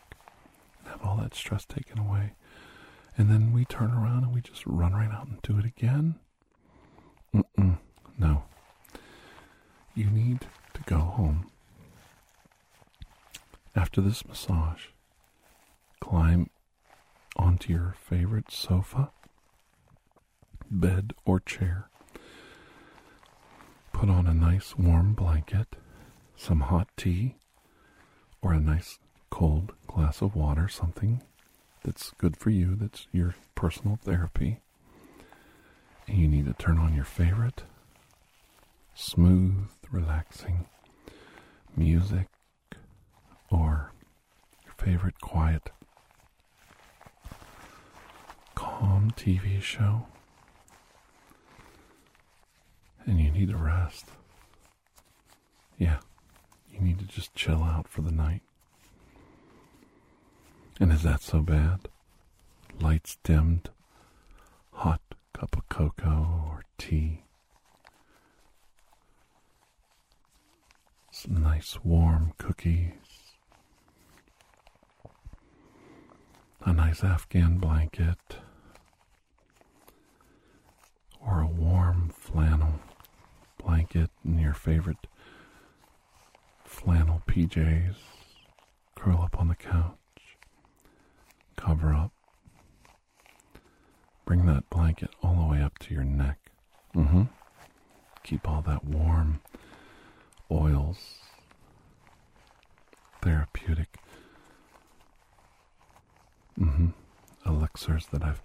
and 0.81 0.89
have 0.89 1.03
all 1.03 1.17
that 1.17 1.35
stress 1.35 1.65
taken 1.65 1.99
away. 1.99 2.33
And 3.17 3.31
then 3.31 3.53
we 3.53 3.65
turn 3.65 3.93
around 3.93 4.25
and 4.25 4.35
we 4.35 4.41
just 4.41 4.67
run 4.67 4.93
right 4.93 5.11
out 5.11 5.29
and 5.29 5.41
do 5.43 5.59
it 5.59 5.65
again. 5.65 6.17
Mm-mm. 7.35 7.79
No. 8.19 8.45
You 9.95 10.11
need 10.11 10.41
to 10.75 10.81
go 10.87 10.99
home. 10.99 11.51
After 13.77 14.01
this 14.01 14.27
massage, 14.27 14.87
climb 16.05 16.51
onto 17.37 17.73
your 17.73 17.95
favorite 17.99 18.51
sofa, 18.51 19.11
bed, 20.71 21.15
or 21.25 21.41
chair. 21.41 21.89
Put 23.93 24.11
on 24.11 24.27
a 24.27 24.35
nice 24.35 24.77
warm 24.77 25.15
blanket, 25.15 25.77
some 26.37 26.61
hot 26.61 26.89
tea, 26.97 27.37
or 28.43 28.53
a 28.53 28.61
nice 28.61 28.99
cold 29.31 29.73
glass 29.87 30.21
of 30.21 30.37
water, 30.37 30.69
something 30.69 31.23
that's 31.83 32.11
good 32.19 32.37
for 32.37 32.51
you, 32.51 32.77
that's 32.77 33.07
your 33.11 33.35
personal 33.55 33.99
therapy. 34.03 34.61
And 36.07 36.19
you 36.19 36.29
need 36.29 36.45
to 36.45 36.53
turn 36.53 36.77
on 36.79 36.95
your 36.95 37.05
favorite 37.05 37.63
smooth, 38.95 39.69
relaxing 39.91 40.67
music 41.77 42.27
or 43.51 43.93
your 44.65 44.75
favorite 44.77 45.21
quiet, 45.21 45.71
calm 48.55 49.04
TV 49.17 49.61
show. 49.63 50.07
And 53.07 53.21
you 53.21 53.31
need 53.31 53.49
to 53.51 53.57
rest. 53.57 54.07
Yeah, 55.79 55.99
you 56.73 56.81
need 56.81 56.99
to 57.01 57.05
just 57.05 57.35
chill 57.35 57.63
out 57.63 57.89
for 57.89 58.01
the 58.03 58.13
night. 58.13 58.43
And 60.81 60.93
is 60.93 61.03
that 61.03 61.23
so 61.23 61.41
bad? 61.41 61.89
Lights 62.81 63.19
dimmed, 63.23 63.71
hot 64.73 65.01
cup 65.33 65.57
of 65.57 65.69
cocoa 65.69 66.43
or 66.49 66.65
tea, 66.79 67.23
some 71.11 71.43
nice 71.43 71.79
warm 71.85 72.33
cookies, 72.39 72.93
a 76.65 76.73
nice 76.73 77.05
Afghan 77.05 77.59
blanket, 77.59 78.39
or 81.27 81.41
a 81.41 81.47
warm 81.47 82.11
flannel 82.11 82.81
blanket 83.63 84.11
and 84.25 84.41
your 84.41 84.55
favorite 84.55 85.07
flannel 86.65 87.23
PJs. 87.27 87.97
Curl 88.97 89.21
up 89.23 89.39
on 89.39 89.49
the 89.49 89.55
couch 89.55 89.97
cover 91.65 91.95
up. 91.95 92.13
Bring 94.25 94.47
that 94.47 94.69
blanket 94.71 95.11
all 95.23 95.35
the 95.35 95.47
way 95.47 95.63
up 95.63 95.79
to 95.81 95.95
your 95.95 96.05
neck. 96.05 96.39
Mm-hmm. 96.95 97.25
Keep 98.23 98.49
all 98.49 98.63
that 98.63 98.85
warm 98.85 99.41
oils, 100.51 100.99
therapeutic 103.23 103.97
mm-hmm. 106.59 106.89
elixirs 107.47 108.07
that 108.13 108.23
I've 108.23 108.43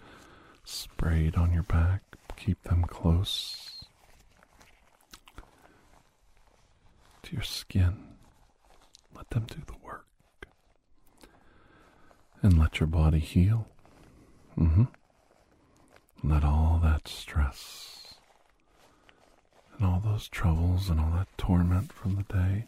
sprayed 0.66 1.36
on 1.36 1.54
your 1.54 1.64
back. 1.64 2.02
Keep 2.40 2.64
them 2.64 2.84
close 2.84 3.84
to 7.24 7.34
your 7.34 7.44
skin. 7.44 7.96
Let 9.16 9.30
them 9.30 9.46
do 9.48 9.58
the 9.68 9.74
work 9.84 10.06
and 12.42 12.58
let 12.58 12.80
your 12.80 12.88
body 12.88 13.20
heal. 13.20 13.68
Mm-hmm. 14.58 14.86
Let 16.24 16.44
all 16.44 16.80
that 16.84 17.08
stress 17.08 18.16
and 19.78 19.86
all 19.86 20.02
those 20.04 20.28
troubles 20.28 20.90
and 20.90 21.00
all 21.00 21.12
that 21.12 21.28
torment 21.38 21.94
from 21.94 22.16
the 22.16 22.24
day, 22.24 22.68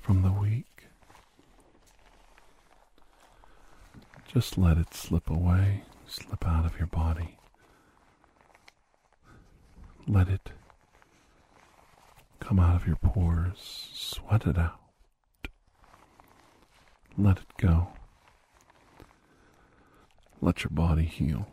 from 0.00 0.22
the 0.22 0.32
week, 0.32 0.84
just 4.32 4.56
let 4.58 4.78
it 4.78 4.94
slip 4.94 5.30
away, 5.30 5.82
slip 6.06 6.46
out 6.46 6.64
of 6.64 6.78
your 6.78 6.86
body. 6.88 7.36
Let 10.08 10.28
it 10.28 10.50
come 12.38 12.60
out 12.60 12.76
of 12.76 12.86
your 12.86 12.96
pores, 12.96 13.90
sweat 13.92 14.46
it 14.46 14.56
out. 14.56 14.78
Let 17.18 17.38
it 17.38 17.56
go. 17.58 17.88
Let 20.40 20.62
your 20.62 20.70
body 20.70 21.04
heal. 21.06 21.48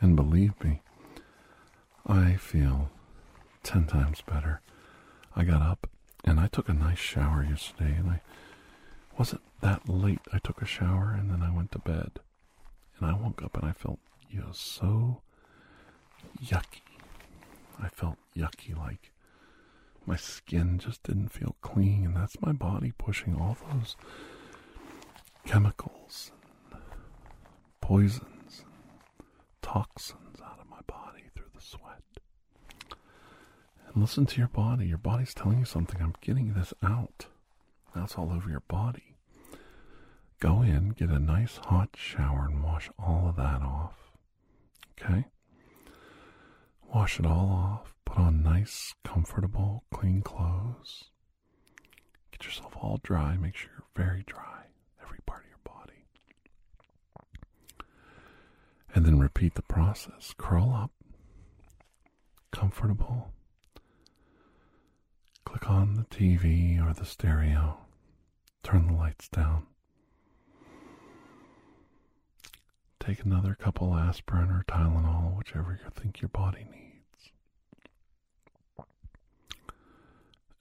And 0.00 0.16
believe 0.16 0.62
me, 0.64 0.82
I 2.06 2.34
feel 2.34 2.90
ten 3.62 3.86
times 3.86 4.20
better. 4.22 4.60
I 5.36 5.44
got 5.44 5.62
up 5.62 5.88
and 6.24 6.40
I 6.40 6.48
took 6.48 6.68
a 6.68 6.74
nice 6.74 6.98
shower 6.98 7.44
yesterday, 7.48 7.94
and 7.96 8.10
I 8.10 8.20
wasn't 9.16 9.42
that 9.60 9.88
late. 9.88 10.20
I 10.32 10.38
took 10.38 10.60
a 10.60 10.66
shower 10.66 11.14
and 11.16 11.30
then 11.30 11.42
I 11.42 11.54
went 11.54 11.70
to 11.72 11.78
bed. 11.78 12.18
And 12.98 13.06
I 13.08 13.14
woke 13.14 13.42
up 13.42 13.56
and 13.56 13.64
I 13.64 13.72
felt, 13.72 13.98
you 14.30 14.40
know, 14.40 14.52
so 14.52 15.20
yucky. 16.42 16.80
I 17.82 17.88
felt 17.88 18.16
yucky, 18.36 18.76
like 18.76 19.10
my 20.06 20.16
skin 20.16 20.78
just 20.78 21.02
didn't 21.02 21.28
feel 21.28 21.56
clean, 21.62 22.04
and 22.04 22.16
that's 22.16 22.40
my 22.40 22.52
body 22.52 22.92
pushing 22.96 23.36
all 23.36 23.56
those 23.72 23.96
chemicals 25.46 26.30
and 26.72 26.80
poisons, 27.80 28.64
and 29.18 29.26
toxins 29.62 30.40
out 30.44 30.58
of 30.60 30.68
my 30.68 30.80
body 30.86 31.24
through 31.34 31.50
the 31.54 31.60
sweat. 31.60 32.02
And 33.86 34.00
listen 34.02 34.26
to 34.26 34.38
your 34.38 34.48
body. 34.48 34.86
Your 34.86 34.98
body's 34.98 35.34
telling 35.34 35.58
you 35.60 35.64
something. 35.64 36.00
I'm 36.00 36.14
getting 36.20 36.54
this 36.54 36.72
out. 36.82 37.26
That's 37.94 38.16
all 38.16 38.32
over 38.32 38.50
your 38.50 38.64
body. 38.68 39.16
Go 40.40 40.62
in, 40.62 40.90
get 40.90 41.10
a 41.10 41.18
nice 41.18 41.58
hot 41.64 41.90
shower, 41.96 42.46
and 42.50 42.62
wash 42.62 42.90
all 42.98 43.28
of 43.28 43.36
that 43.36 43.62
off. 43.62 44.10
Okay? 45.00 45.26
Wash 46.94 47.18
it 47.18 47.26
all 47.26 47.50
off. 47.50 47.94
Put 48.04 48.18
on 48.18 48.42
nice, 48.42 48.94
comfortable, 49.04 49.84
clean 49.92 50.22
clothes. 50.22 51.04
Get 52.30 52.44
yourself 52.44 52.74
all 52.76 53.00
dry. 53.02 53.36
Make 53.36 53.56
sure 53.56 53.70
you're 53.76 54.04
very 54.06 54.22
dry. 54.26 54.66
Every 55.02 55.18
part 55.26 55.42
of 55.42 55.48
your 55.48 55.58
body. 55.64 56.06
And 58.94 59.04
then 59.04 59.18
repeat 59.18 59.54
the 59.54 59.62
process. 59.62 60.34
Curl 60.38 60.72
up, 60.72 60.92
comfortable. 62.52 63.32
Click 65.44 65.68
on 65.68 65.94
the 65.94 66.04
TV 66.04 66.80
or 66.84 66.92
the 66.94 67.04
stereo. 67.04 67.78
Turn 68.62 68.86
the 68.86 68.94
lights 68.94 69.28
down. 69.28 69.66
Take 73.04 73.24
another 73.24 73.54
couple 73.54 73.94
aspirin 73.94 74.50
or 74.50 74.64
Tylenol, 74.66 75.36
whichever 75.36 75.72
you 75.72 75.90
think 75.90 76.22
your 76.22 76.30
body 76.30 76.66
needs. 76.72 77.32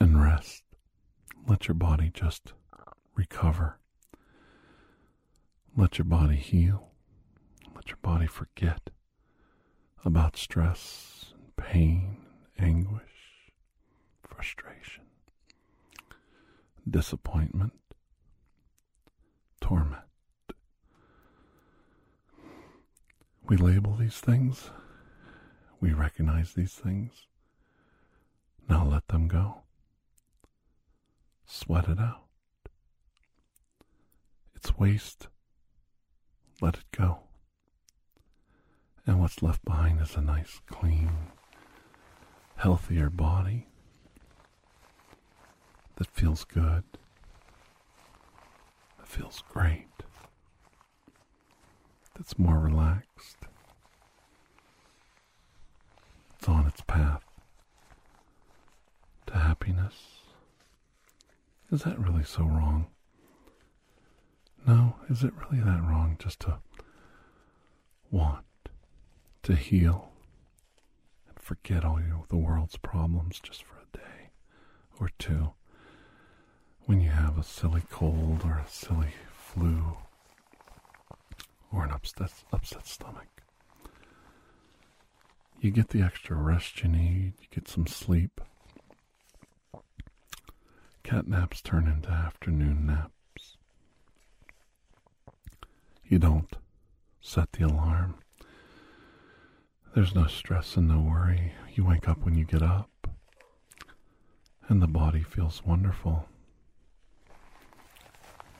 And 0.01 0.21
rest. 0.21 0.63
Let 1.47 1.67
your 1.69 1.75
body 1.75 2.11
just 2.13 2.51
recover. 3.15 3.79
Let 5.77 5.97
your 5.97 6.05
body 6.05 6.35
heal. 6.35 6.89
Let 7.73 7.87
your 7.87 7.99
body 8.01 8.27
forget 8.27 8.89
about 10.03 10.35
stress 10.35 11.33
and 11.33 11.55
pain, 11.55 12.17
and 12.57 12.67
anguish, 12.67 13.51
frustration, 14.27 15.03
disappointment, 16.89 17.73
torment. 19.61 20.03
We 23.45 23.57
label 23.57 23.95
these 23.95 24.19
things. 24.19 24.69
We 25.79 25.93
recognize 25.93 26.53
these 26.53 26.73
things. 26.73 27.27
Now 28.69 28.85
let 28.85 29.07
them 29.09 29.27
go. 29.27 29.63
Sweat 31.45 31.89
it 31.89 31.99
out. 31.99 32.23
It's 34.55 34.77
waste. 34.77 35.27
Let 36.61 36.75
it 36.75 36.85
go. 36.97 37.19
And 39.05 39.19
what's 39.19 39.43
left 39.43 39.65
behind 39.65 39.99
is 39.99 40.15
a 40.15 40.21
nice, 40.21 40.61
clean, 40.67 41.11
healthier 42.55 43.09
body 43.09 43.67
that 45.97 46.07
feels 46.07 46.45
good, 46.45 46.83
that 48.97 49.07
feels 49.07 49.43
great, 49.49 49.87
that's 52.15 52.37
more 52.37 52.59
relaxed. 52.59 53.37
It's 56.37 56.47
on 56.47 56.67
its 56.67 56.81
path 56.81 57.23
to 59.27 59.33
happiness. 59.33 60.19
Is 61.71 61.83
that 61.83 61.97
really 61.99 62.23
so 62.23 62.43
wrong? 62.43 62.87
No, 64.67 64.95
is 65.09 65.23
it 65.23 65.33
really 65.35 65.63
that 65.63 65.81
wrong 65.81 66.17
just 66.19 66.39
to 66.41 66.59
want 68.11 68.45
to 69.43 69.55
heal 69.55 70.11
and 71.27 71.39
forget 71.39 71.83
all 71.83 71.99
you, 71.99 72.25
the 72.29 72.37
world's 72.37 72.77
problems 72.77 73.39
just 73.41 73.63
for 73.63 73.75
a 73.77 73.97
day 73.97 74.29
or 74.99 75.09
two 75.17 75.51
when 76.85 77.01
you 77.01 77.09
have 77.09 77.37
a 77.37 77.43
silly 77.43 77.83
cold 77.89 78.41
or 78.45 78.57
a 78.59 78.69
silly 78.69 79.13
flu 79.35 79.97
or 81.73 81.83
an 81.83 81.91
upset, 81.91 82.31
upset 82.51 82.85
stomach? 82.87 83.27
You 85.59 85.71
get 85.71 85.89
the 85.89 86.01
extra 86.01 86.35
rest 86.35 86.83
you 86.83 86.89
need, 86.89 87.33
you 87.39 87.47
get 87.49 87.67
some 87.67 87.87
sleep. 87.87 88.41
Cat 91.03 91.27
naps 91.27 91.61
turn 91.61 91.87
into 91.87 92.09
afternoon 92.09 92.85
naps. 92.85 93.57
You 96.05 96.19
don't 96.19 96.53
set 97.21 97.53
the 97.53 97.65
alarm. 97.65 98.15
There's 99.95 100.15
no 100.15 100.27
stress 100.27 100.75
and 100.75 100.87
no 100.87 100.99
worry. 100.99 101.53
You 101.73 101.85
wake 101.85 102.07
up 102.09 102.19
when 102.25 102.35
you 102.35 102.45
get 102.45 102.61
up, 102.61 102.89
and 104.67 104.81
the 104.81 104.87
body 104.87 105.21
feels 105.23 105.63
wonderful. 105.65 106.27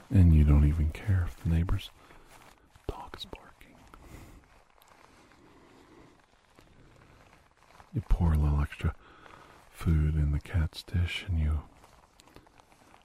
And 0.10 0.34
you 0.34 0.44
don't 0.44 0.68
even 0.68 0.90
care 0.90 1.26
if 1.28 1.42
the 1.44 1.50
neighbor's 1.50 1.90
You 7.94 8.02
pour 8.10 8.34
a 8.34 8.38
little 8.38 8.60
extra 8.62 8.96
food 9.70 10.16
in 10.16 10.32
the 10.32 10.40
cat's 10.40 10.82
dish 10.84 11.26
and 11.28 11.40
you 11.40 11.62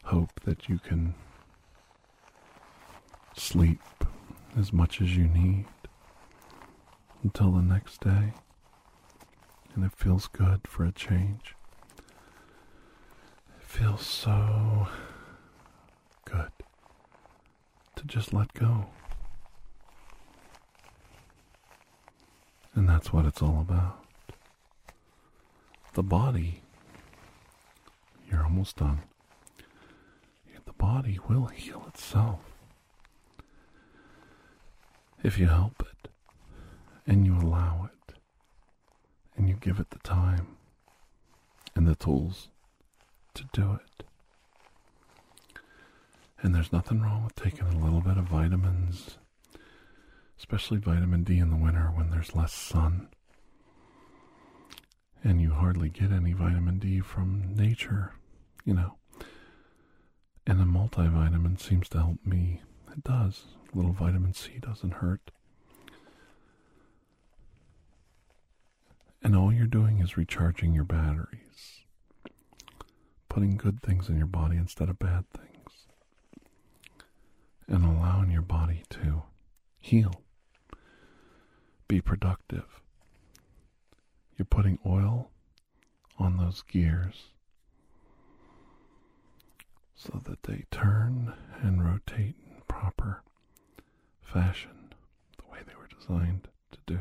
hope 0.04 0.40
that 0.44 0.68
you 0.68 0.78
can 0.78 1.14
sleep 3.36 3.80
as 4.56 4.72
much 4.72 5.00
as 5.02 5.16
you 5.16 5.28
need 5.28 5.66
until 7.22 7.52
the 7.52 7.62
next 7.62 8.00
day. 8.00 8.32
And 9.74 9.84
it 9.84 9.92
feels 9.94 10.26
good 10.26 10.62
for 10.66 10.84
a 10.84 10.92
change. 10.92 11.54
It 13.58 13.64
feels 13.64 14.06
so 14.06 14.88
good 16.24 16.50
to 17.96 18.04
just 18.04 18.32
let 18.32 18.52
go. 18.54 18.86
And 22.74 22.88
that's 22.88 23.12
what 23.12 23.26
it's 23.26 23.42
all 23.42 23.60
about. 23.60 24.07
The 25.98 26.04
body, 26.04 26.62
you're 28.30 28.44
almost 28.44 28.76
done. 28.76 29.00
The 30.64 30.72
body 30.74 31.18
will 31.28 31.46
heal 31.46 31.86
itself 31.88 32.38
if 35.24 35.40
you 35.40 35.48
help 35.48 35.80
it 35.80 36.08
and 37.04 37.26
you 37.26 37.36
allow 37.36 37.90
it 37.92 38.14
and 39.36 39.48
you 39.48 39.56
give 39.56 39.80
it 39.80 39.90
the 39.90 39.98
time 39.98 40.56
and 41.74 41.84
the 41.84 41.96
tools 41.96 42.46
to 43.34 43.42
do 43.52 43.80
it. 43.82 44.04
And 46.40 46.54
there's 46.54 46.72
nothing 46.72 47.00
wrong 47.02 47.24
with 47.24 47.34
taking 47.34 47.66
a 47.66 47.84
little 47.84 48.02
bit 48.02 48.18
of 48.18 48.26
vitamins, 48.26 49.18
especially 50.38 50.78
vitamin 50.78 51.24
D 51.24 51.38
in 51.38 51.50
the 51.50 51.56
winter 51.56 51.90
when 51.92 52.10
there's 52.10 52.36
less 52.36 52.52
sun. 52.52 53.08
And 55.28 55.42
you 55.42 55.50
hardly 55.50 55.90
get 55.90 56.10
any 56.10 56.32
vitamin 56.32 56.78
D 56.78 57.00
from 57.00 57.54
nature, 57.54 58.14
you 58.64 58.72
know. 58.72 58.94
And 60.46 60.58
a 60.58 60.64
multivitamin 60.64 61.60
seems 61.60 61.86
to 61.90 61.98
help 61.98 62.24
me. 62.24 62.62
It 62.90 63.04
does. 63.04 63.44
A 63.70 63.76
little 63.76 63.92
vitamin 63.92 64.32
C 64.32 64.52
doesn't 64.58 64.94
hurt. 64.94 65.30
And 69.22 69.36
all 69.36 69.52
you're 69.52 69.66
doing 69.66 69.98
is 69.98 70.16
recharging 70.16 70.72
your 70.72 70.84
batteries, 70.84 71.82
putting 73.28 73.58
good 73.58 73.82
things 73.82 74.08
in 74.08 74.16
your 74.16 74.26
body 74.26 74.56
instead 74.56 74.88
of 74.88 74.98
bad 74.98 75.24
things 75.30 75.86
and 77.66 77.84
allowing 77.84 78.30
your 78.30 78.40
body 78.40 78.82
to 78.88 79.24
heal, 79.78 80.22
be 81.86 82.00
productive. 82.00 82.80
You're 84.38 84.46
putting 84.46 84.78
oil 84.86 85.30
on 86.18 86.36
those 86.36 86.62
gears 86.62 87.32
so 89.96 90.20
that 90.24 90.44
they 90.44 90.64
turn 90.70 91.34
and 91.60 91.84
rotate 91.84 92.36
in 92.46 92.62
proper 92.68 93.22
fashion, 94.22 94.94
the 95.38 95.50
way 95.50 95.58
they 95.66 95.74
were 95.74 95.88
designed 95.88 96.48
to 96.70 96.78
do. 96.86 97.00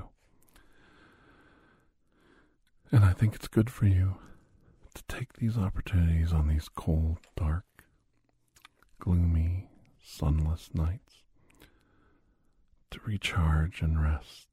And 2.91 3.05
I 3.05 3.13
think 3.13 3.35
it's 3.35 3.47
good 3.47 3.69
for 3.69 3.85
you 3.85 4.15
to 4.95 5.03
take 5.07 5.33
these 5.33 5.57
opportunities 5.57 6.33
on 6.33 6.47
these 6.47 6.69
cold, 6.69 7.19
dark, 7.35 7.65
gloomy, 8.99 9.67
sunless 10.03 10.69
nights 10.73 11.17
to 12.89 12.99
recharge 13.05 13.81
and 13.81 14.01
rest. 14.01 14.46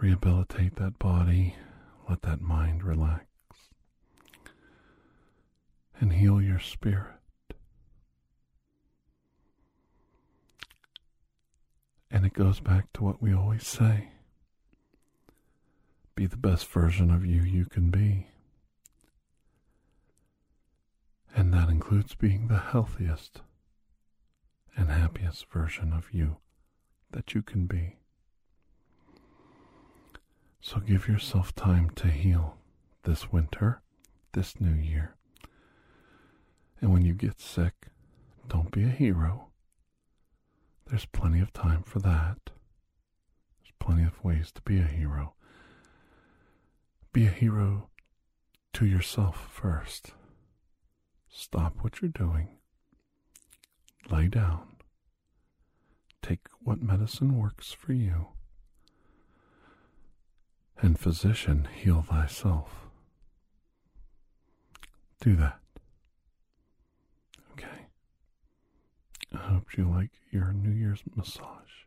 Rehabilitate 0.00 0.76
that 0.76 0.98
body, 0.98 1.56
let 2.08 2.22
that 2.22 2.40
mind 2.40 2.84
relax, 2.84 3.26
and 5.98 6.12
heal 6.12 6.40
your 6.40 6.60
spirit. 6.60 7.16
And 12.10 12.24
it 12.24 12.32
goes 12.32 12.60
back 12.60 12.92
to 12.94 13.02
what 13.04 13.20
we 13.20 13.34
always 13.34 13.66
say 13.66 14.10
be 16.14 16.26
the 16.26 16.36
best 16.36 16.66
version 16.66 17.12
of 17.12 17.24
you 17.24 17.42
you 17.42 17.64
can 17.64 17.90
be. 17.90 18.26
And 21.34 21.54
that 21.54 21.68
includes 21.68 22.16
being 22.16 22.48
the 22.48 22.58
healthiest 22.58 23.42
and 24.76 24.90
happiest 24.90 25.48
version 25.52 25.92
of 25.92 26.06
you 26.12 26.38
that 27.12 27.34
you 27.34 27.42
can 27.42 27.66
be. 27.66 27.98
So 30.60 30.80
give 30.80 31.08
yourself 31.08 31.54
time 31.54 31.90
to 31.96 32.08
heal 32.08 32.56
this 33.04 33.32
winter, 33.32 33.80
this 34.32 34.60
new 34.60 34.74
year. 34.74 35.14
And 36.80 36.92
when 36.92 37.04
you 37.04 37.14
get 37.14 37.40
sick, 37.40 37.88
don't 38.48 38.70
be 38.70 38.84
a 38.84 38.88
hero. 38.88 39.48
There's 40.86 41.06
plenty 41.06 41.40
of 41.40 41.52
time 41.52 41.82
for 41.82 41.98
that. 42.00 42.38
There's 42.46 43.72
plenty 43.78 44.04
of 44.04 44.22
ways 44.24 44.50
to 44.52 44.62
be 44.62 44.78
a 44.78 44.84
hero. 44.84 45.34
Be 47.12 47.26
a 47.26 47.30
hero 47.30 47.88
to 48.74 48.86
yourself 48.86 49.50
first. 49.52 50.12
Stop 51.28 51.76
what 51.80 52.00
you're 52.00 52.10
doing. 52.10 52.48
Lay 54.10 54.28
down. 54.28 54.76
Take 56.22 56.46
what 56.60 56.82
medicine 56.82 57.38
works 57.38 57.72
for 57.72 57.92
you. 57.92 58.28
And 60.80 60.98
physician, 60.98 61.68
heal 61.74 62.02
thyself. 62.02 62.86
Do 65.20 65.34
that. 65.36 65.58
Okay. 67.52 67.86
I 69.34 69.38
hope 69.38 69.76
you 69.76 69.88
like 69.90 70.10
your 70.30 70.52
New 70.52 70.70
Year's 70.70 71.02
massage. 71.16 71.84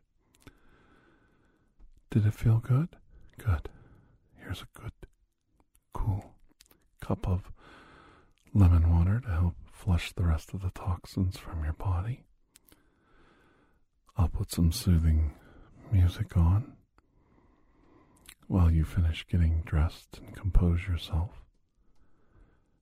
Did 2.10 2.26
it 2.26 2.34
feel 2.34 2.58
good? 2.58 2.88
Good. 3.38 3.70
Here's 4.36 4.62
a 4.62 4.78
good, 4.78 4.92
cool 5.94 6.34
cup 7.00 7.26
of 7.26 7.50
lemon 8.52 8.90
water 8.94 9.20
to 9.20 9.30
help 9.30 9.54
flush 9.72 10.12
the 10.12 10.24
rest 10.24 10.52
of 10.52 10.60
the 10.60 10.70
toxins 10.70 11.38
from 11.38 11.64
your 11.64 11.72
body. 11.72 12.24
I'll 14.16 14.28
put 14.28 14.50
some 14.50 14.72
soothing 14.72 15.32
music 15.90 16.36
on 16.36 16.74
while 18.52 18.70
you 18.70 18.84
finish 18.84 19.26
getting 19.28 19.62
dressed 19.64 20.20
and 20.22 20.36
compose 20.36 20.86
yourself. 20.86 21.30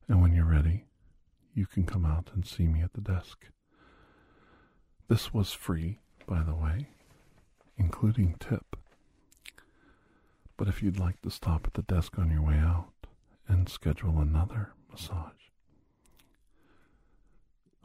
And 0.08 0.20
when 0.20 0.34
you're 0.34 0.44
ready, 0.44 0.86
you 1.54 1.64
can 1.64 1.84
come 1.84 2.04
out 2.04 2.28
and 2.34 2.44
see 2.44 2.66
me 2.66 2.82
at 2.82 2.94
the 2.94 3.00
desk. 3.00 3.46
This 5.06 5.32
was 5.32 5.52
free, 5.52 6.00
by 6.26 6.42
the 6.42 6.56
way, 6.56 6.88
including 7.76 8.34
tip. 8.40 8.74
But 10.56 10.66
if 10.66 10.82
you'd 10.82 10.98
like 10.98 11.22
to 11.22 11.30
stop 11.30 11.68
at 11.68 11.74
the 11.74 11.82
desk 11.82 12.18
on 12.18 12.32
your 12.32 12.42
way 12.42 12.58
out 12.58 13.06
and 13.46 13.68
schedule 13.68 14.18
another 14.18 14.72
massage, 14.90 15.52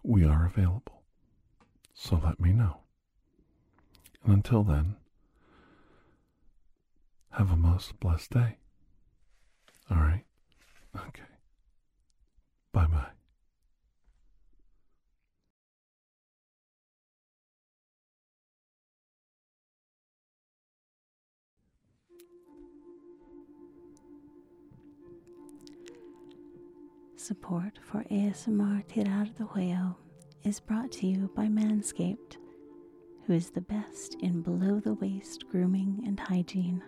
we 0.02 0.26
are 0.26 0.48
available. 0.48 1.04
So 1.94 2.20
let 2.24 2.40
me 2.40 2.52
know. 2.52 2.78
And 4.24 4.34
until 4.34 4.64
then, 4.64 4.96
have 7.38 7.52
a 7.52 7.56
most 7.56 8.00
blessed 8.00 8.32
day. 8.32 8.58
All 9.92 9.98
right? 9.98 10.24
Okay. 10.96 11.24
Bye 12.72 12.86
bye. 12.88 13.08
Support 27.18 27.80
for 27.82 28.04
ASMR 28.12 28.86
Tirar 28.88 29.26
de 29.36 29.44
Juello 29.44 29.96
is 30.44 30.60
brought 30.60 30.92
to 30.94 31.08
you 31.08 31.30
by 31.36 31.48
Manscaped, 31.48 32.38
who 33.26 33.34
is 33.34 33.50
the 33.50 33.62
best 33.62 34.16
in 34.22 34.42
below 34.42 34.80
the 34.80 34.94
waist 34.94 35.46
grooming 35.50 36.04
and 36.06 36.20
hygiene. 36.20 36.84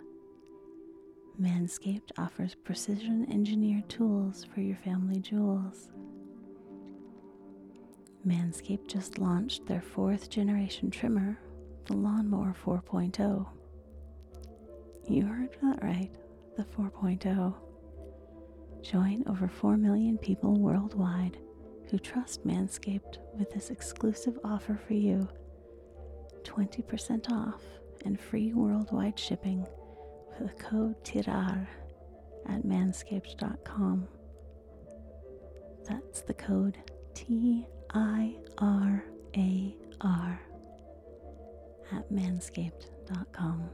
Manscaped 1.39 2.11
offers 2.17 2.55
precision 2.55 3.27
engineered 3.31 3.87
tools 3.87 4.43
for 4.43 4.61
your 4.61 4.77
family 4.77 5.19
jewels. 5.19 5.91
Manscaped 8.25 8.87
just 8.87 9.19
launched 9.19 9.67
their 9.67 9.81
fourth 9.81 10.31
generation 10.31 10.89
trimmer, 10.89 11.37
the 11.85 11.95
Lawnmower 11.95 12.55
4.0. 12.65 13.45
You 15.07 15.25
heard 15.27 15.55
that 15.61 15.83
right, 15.83 16.09
the 16.55 16.63
4.0. 16.63 17.53
Join 18.81 19.23
over 19.27 19.47
4 19.47 19.77
million 19.77 20.17
people 20.17 20.59
worldwide 20.59 21.37
who 21.91 21.99
trust 21.99 22.47
Manscaped 22.47 23.19
with 23.37 23.51
this 23.51 23.69
exclusive 23.69 24.39
offer 24.43 24.79
for 24.87 24.93
you 24.93 25.29
20% 26.43 27.31
off 27.31 27.61
and 28.05 28.19
free 28.19 28.53
worldwide 28.53 29.19
shipping 29.19 29.67
the 30.43 30.49
code 30.63 30.95
TIRAR 31.03 31.67
at 32.47 32.63
manscaped.com. 32.63 34.07
That's 35.87 36.21
the 36.21 36.33
code 36.33 36.77
T 37.13 37.65
I 37.93 38.35
R 38.57 39.03
A 39.35 39.75
R 40.01 40.41
at 41.91 42.11
manscaped.com. 42.11 43.69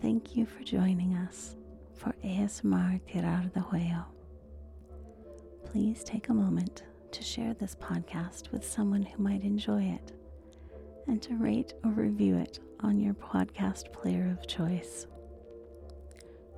Thank 0.00 0.36
you 0.36 0.46
for 0.46 0.62
joining 0.62 1.14
us 1.14 1.56
for 1.94 2.14
ASMR 2.24 3.00
Tirar 3.06 3.52
de 3.52 3.60
Juello. 3.60 4.06
Please 5.66 6.02
take 6.02 6.30
a 6.30 6.34
moment 6.34 6.84
to 7.12 7.22
share 7.22 7.52
this 7.54 7.74
podcast 7.74 8.50
with 8.50 8.64
someone 8.64 9.02
who 9.02 9.22
might 9.22 9.42
enjoy 9.42 9.82
it 9.82 10.12
and 11.06 11.20
to 11.22 11.36
rate 11.36 11.74
or 11.84 11.90
review 11.90 12.36
it 12.36 12.58
on 12.80 12.98
your 13.00 13.14
podcast 13.14 13.92
player 13.92 14.36
of 14.38 14.46
choice. 14.46 15.06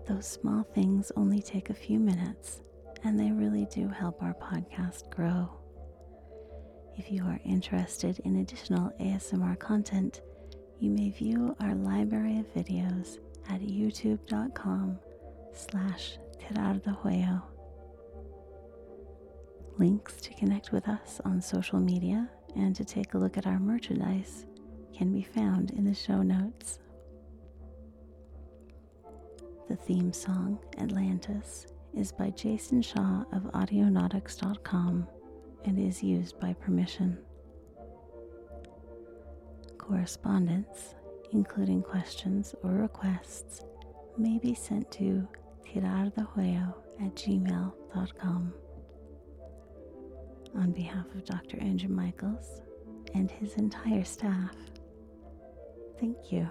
Those 0.08 0.26
small 0.26 0.64
things 0.74 1.12
only 1.16 1.40
take 1.40 1.70
a 1.70 1.74
few 1.74 1.98
minutes 1.98 2.60
and 3.04 3.18
they 3.18 3.30
really 3.32 3.66
do 3.66 3.88
help 3.88 4.22
our 4.22 4.34
podcast 4.34 5.10
grow. 5.10 5.48
If 6.96 7.10
you 7.10 7.24
are 7.24 7.40
interested 7.44 8.20
in 8.24 8.36
additional 8.36 8.92
ASMR 9.00 9.58
content, 9.58 10.20
you 10.78 10.90
may 10.90 11.10
view 11.10 11.56
our 11.60 11.74
library 11.74 12.38
of 12.38 12.52
videos 12.54 13.18
at 13.48 13.60
youtube.com 13.60 14.98
slash 15.52 16.18
tirardejuello. 16.40 17.42
Links 19.78 20.16
to 20.20 20.34
connect 20.34 20.72
with 20.72 20.86
us 20.88 21.20
on 21.24 21.40
social 21.40 21.80
media 21.80 22.28
and 22.54 22.74
to 22.76 22.84
take 22.84 23.14
a 23.14 23.18
look 23.18 23.36
at 23.36 23.46
our 23.46 23.58
merchandise 23.58 24.46
can 24.96 25.12
be 25.12 25.22
found 25.22 25.70
in 25.72 25.84
the 25.84 25.94
show 25.94 26.22
notes. 26.22 26.78
The 29.68 29.76
theme 29.76 30.12
song, 30.12 30.58
Atlantis, 30.78 31.66
is 31.96 32.12
by 32.12 32.30
Jason 32.30 32.82
Shaw 32.82 33.24
of 33.32 33.42
Audionautix.com 33.52 35.06
and 35.64 35.78
is 35.78 36.02
used 36.02 36.38
by 36.40 36.52
permission. 36.54 37.18
Correspondence, 39.78 40.94
including 41.32 41.82
questions 41.82 42.54
or 42.62 42.70
requests, 42.70 43.62
may 44.18 44.38
be 44.38 44.54
sent 44.54 44.90
to 44.92 45.26
tirardejuello 45.66 46.74
at 47.00 47.14
gmail.com. 47.14 48.52
On 50.54 50.70
behalf 50.72 51.06
of 51.14 51.24
Dr. 51.24 51.58
Andrew 51.60 51.88
Michaels 51.88 52.60
and 53.14 53.30
his 53.30 53.54
entire 53.54 54.04
staff, 54.04 54.54
thank 55.98 56.30
you. 56.30 56.50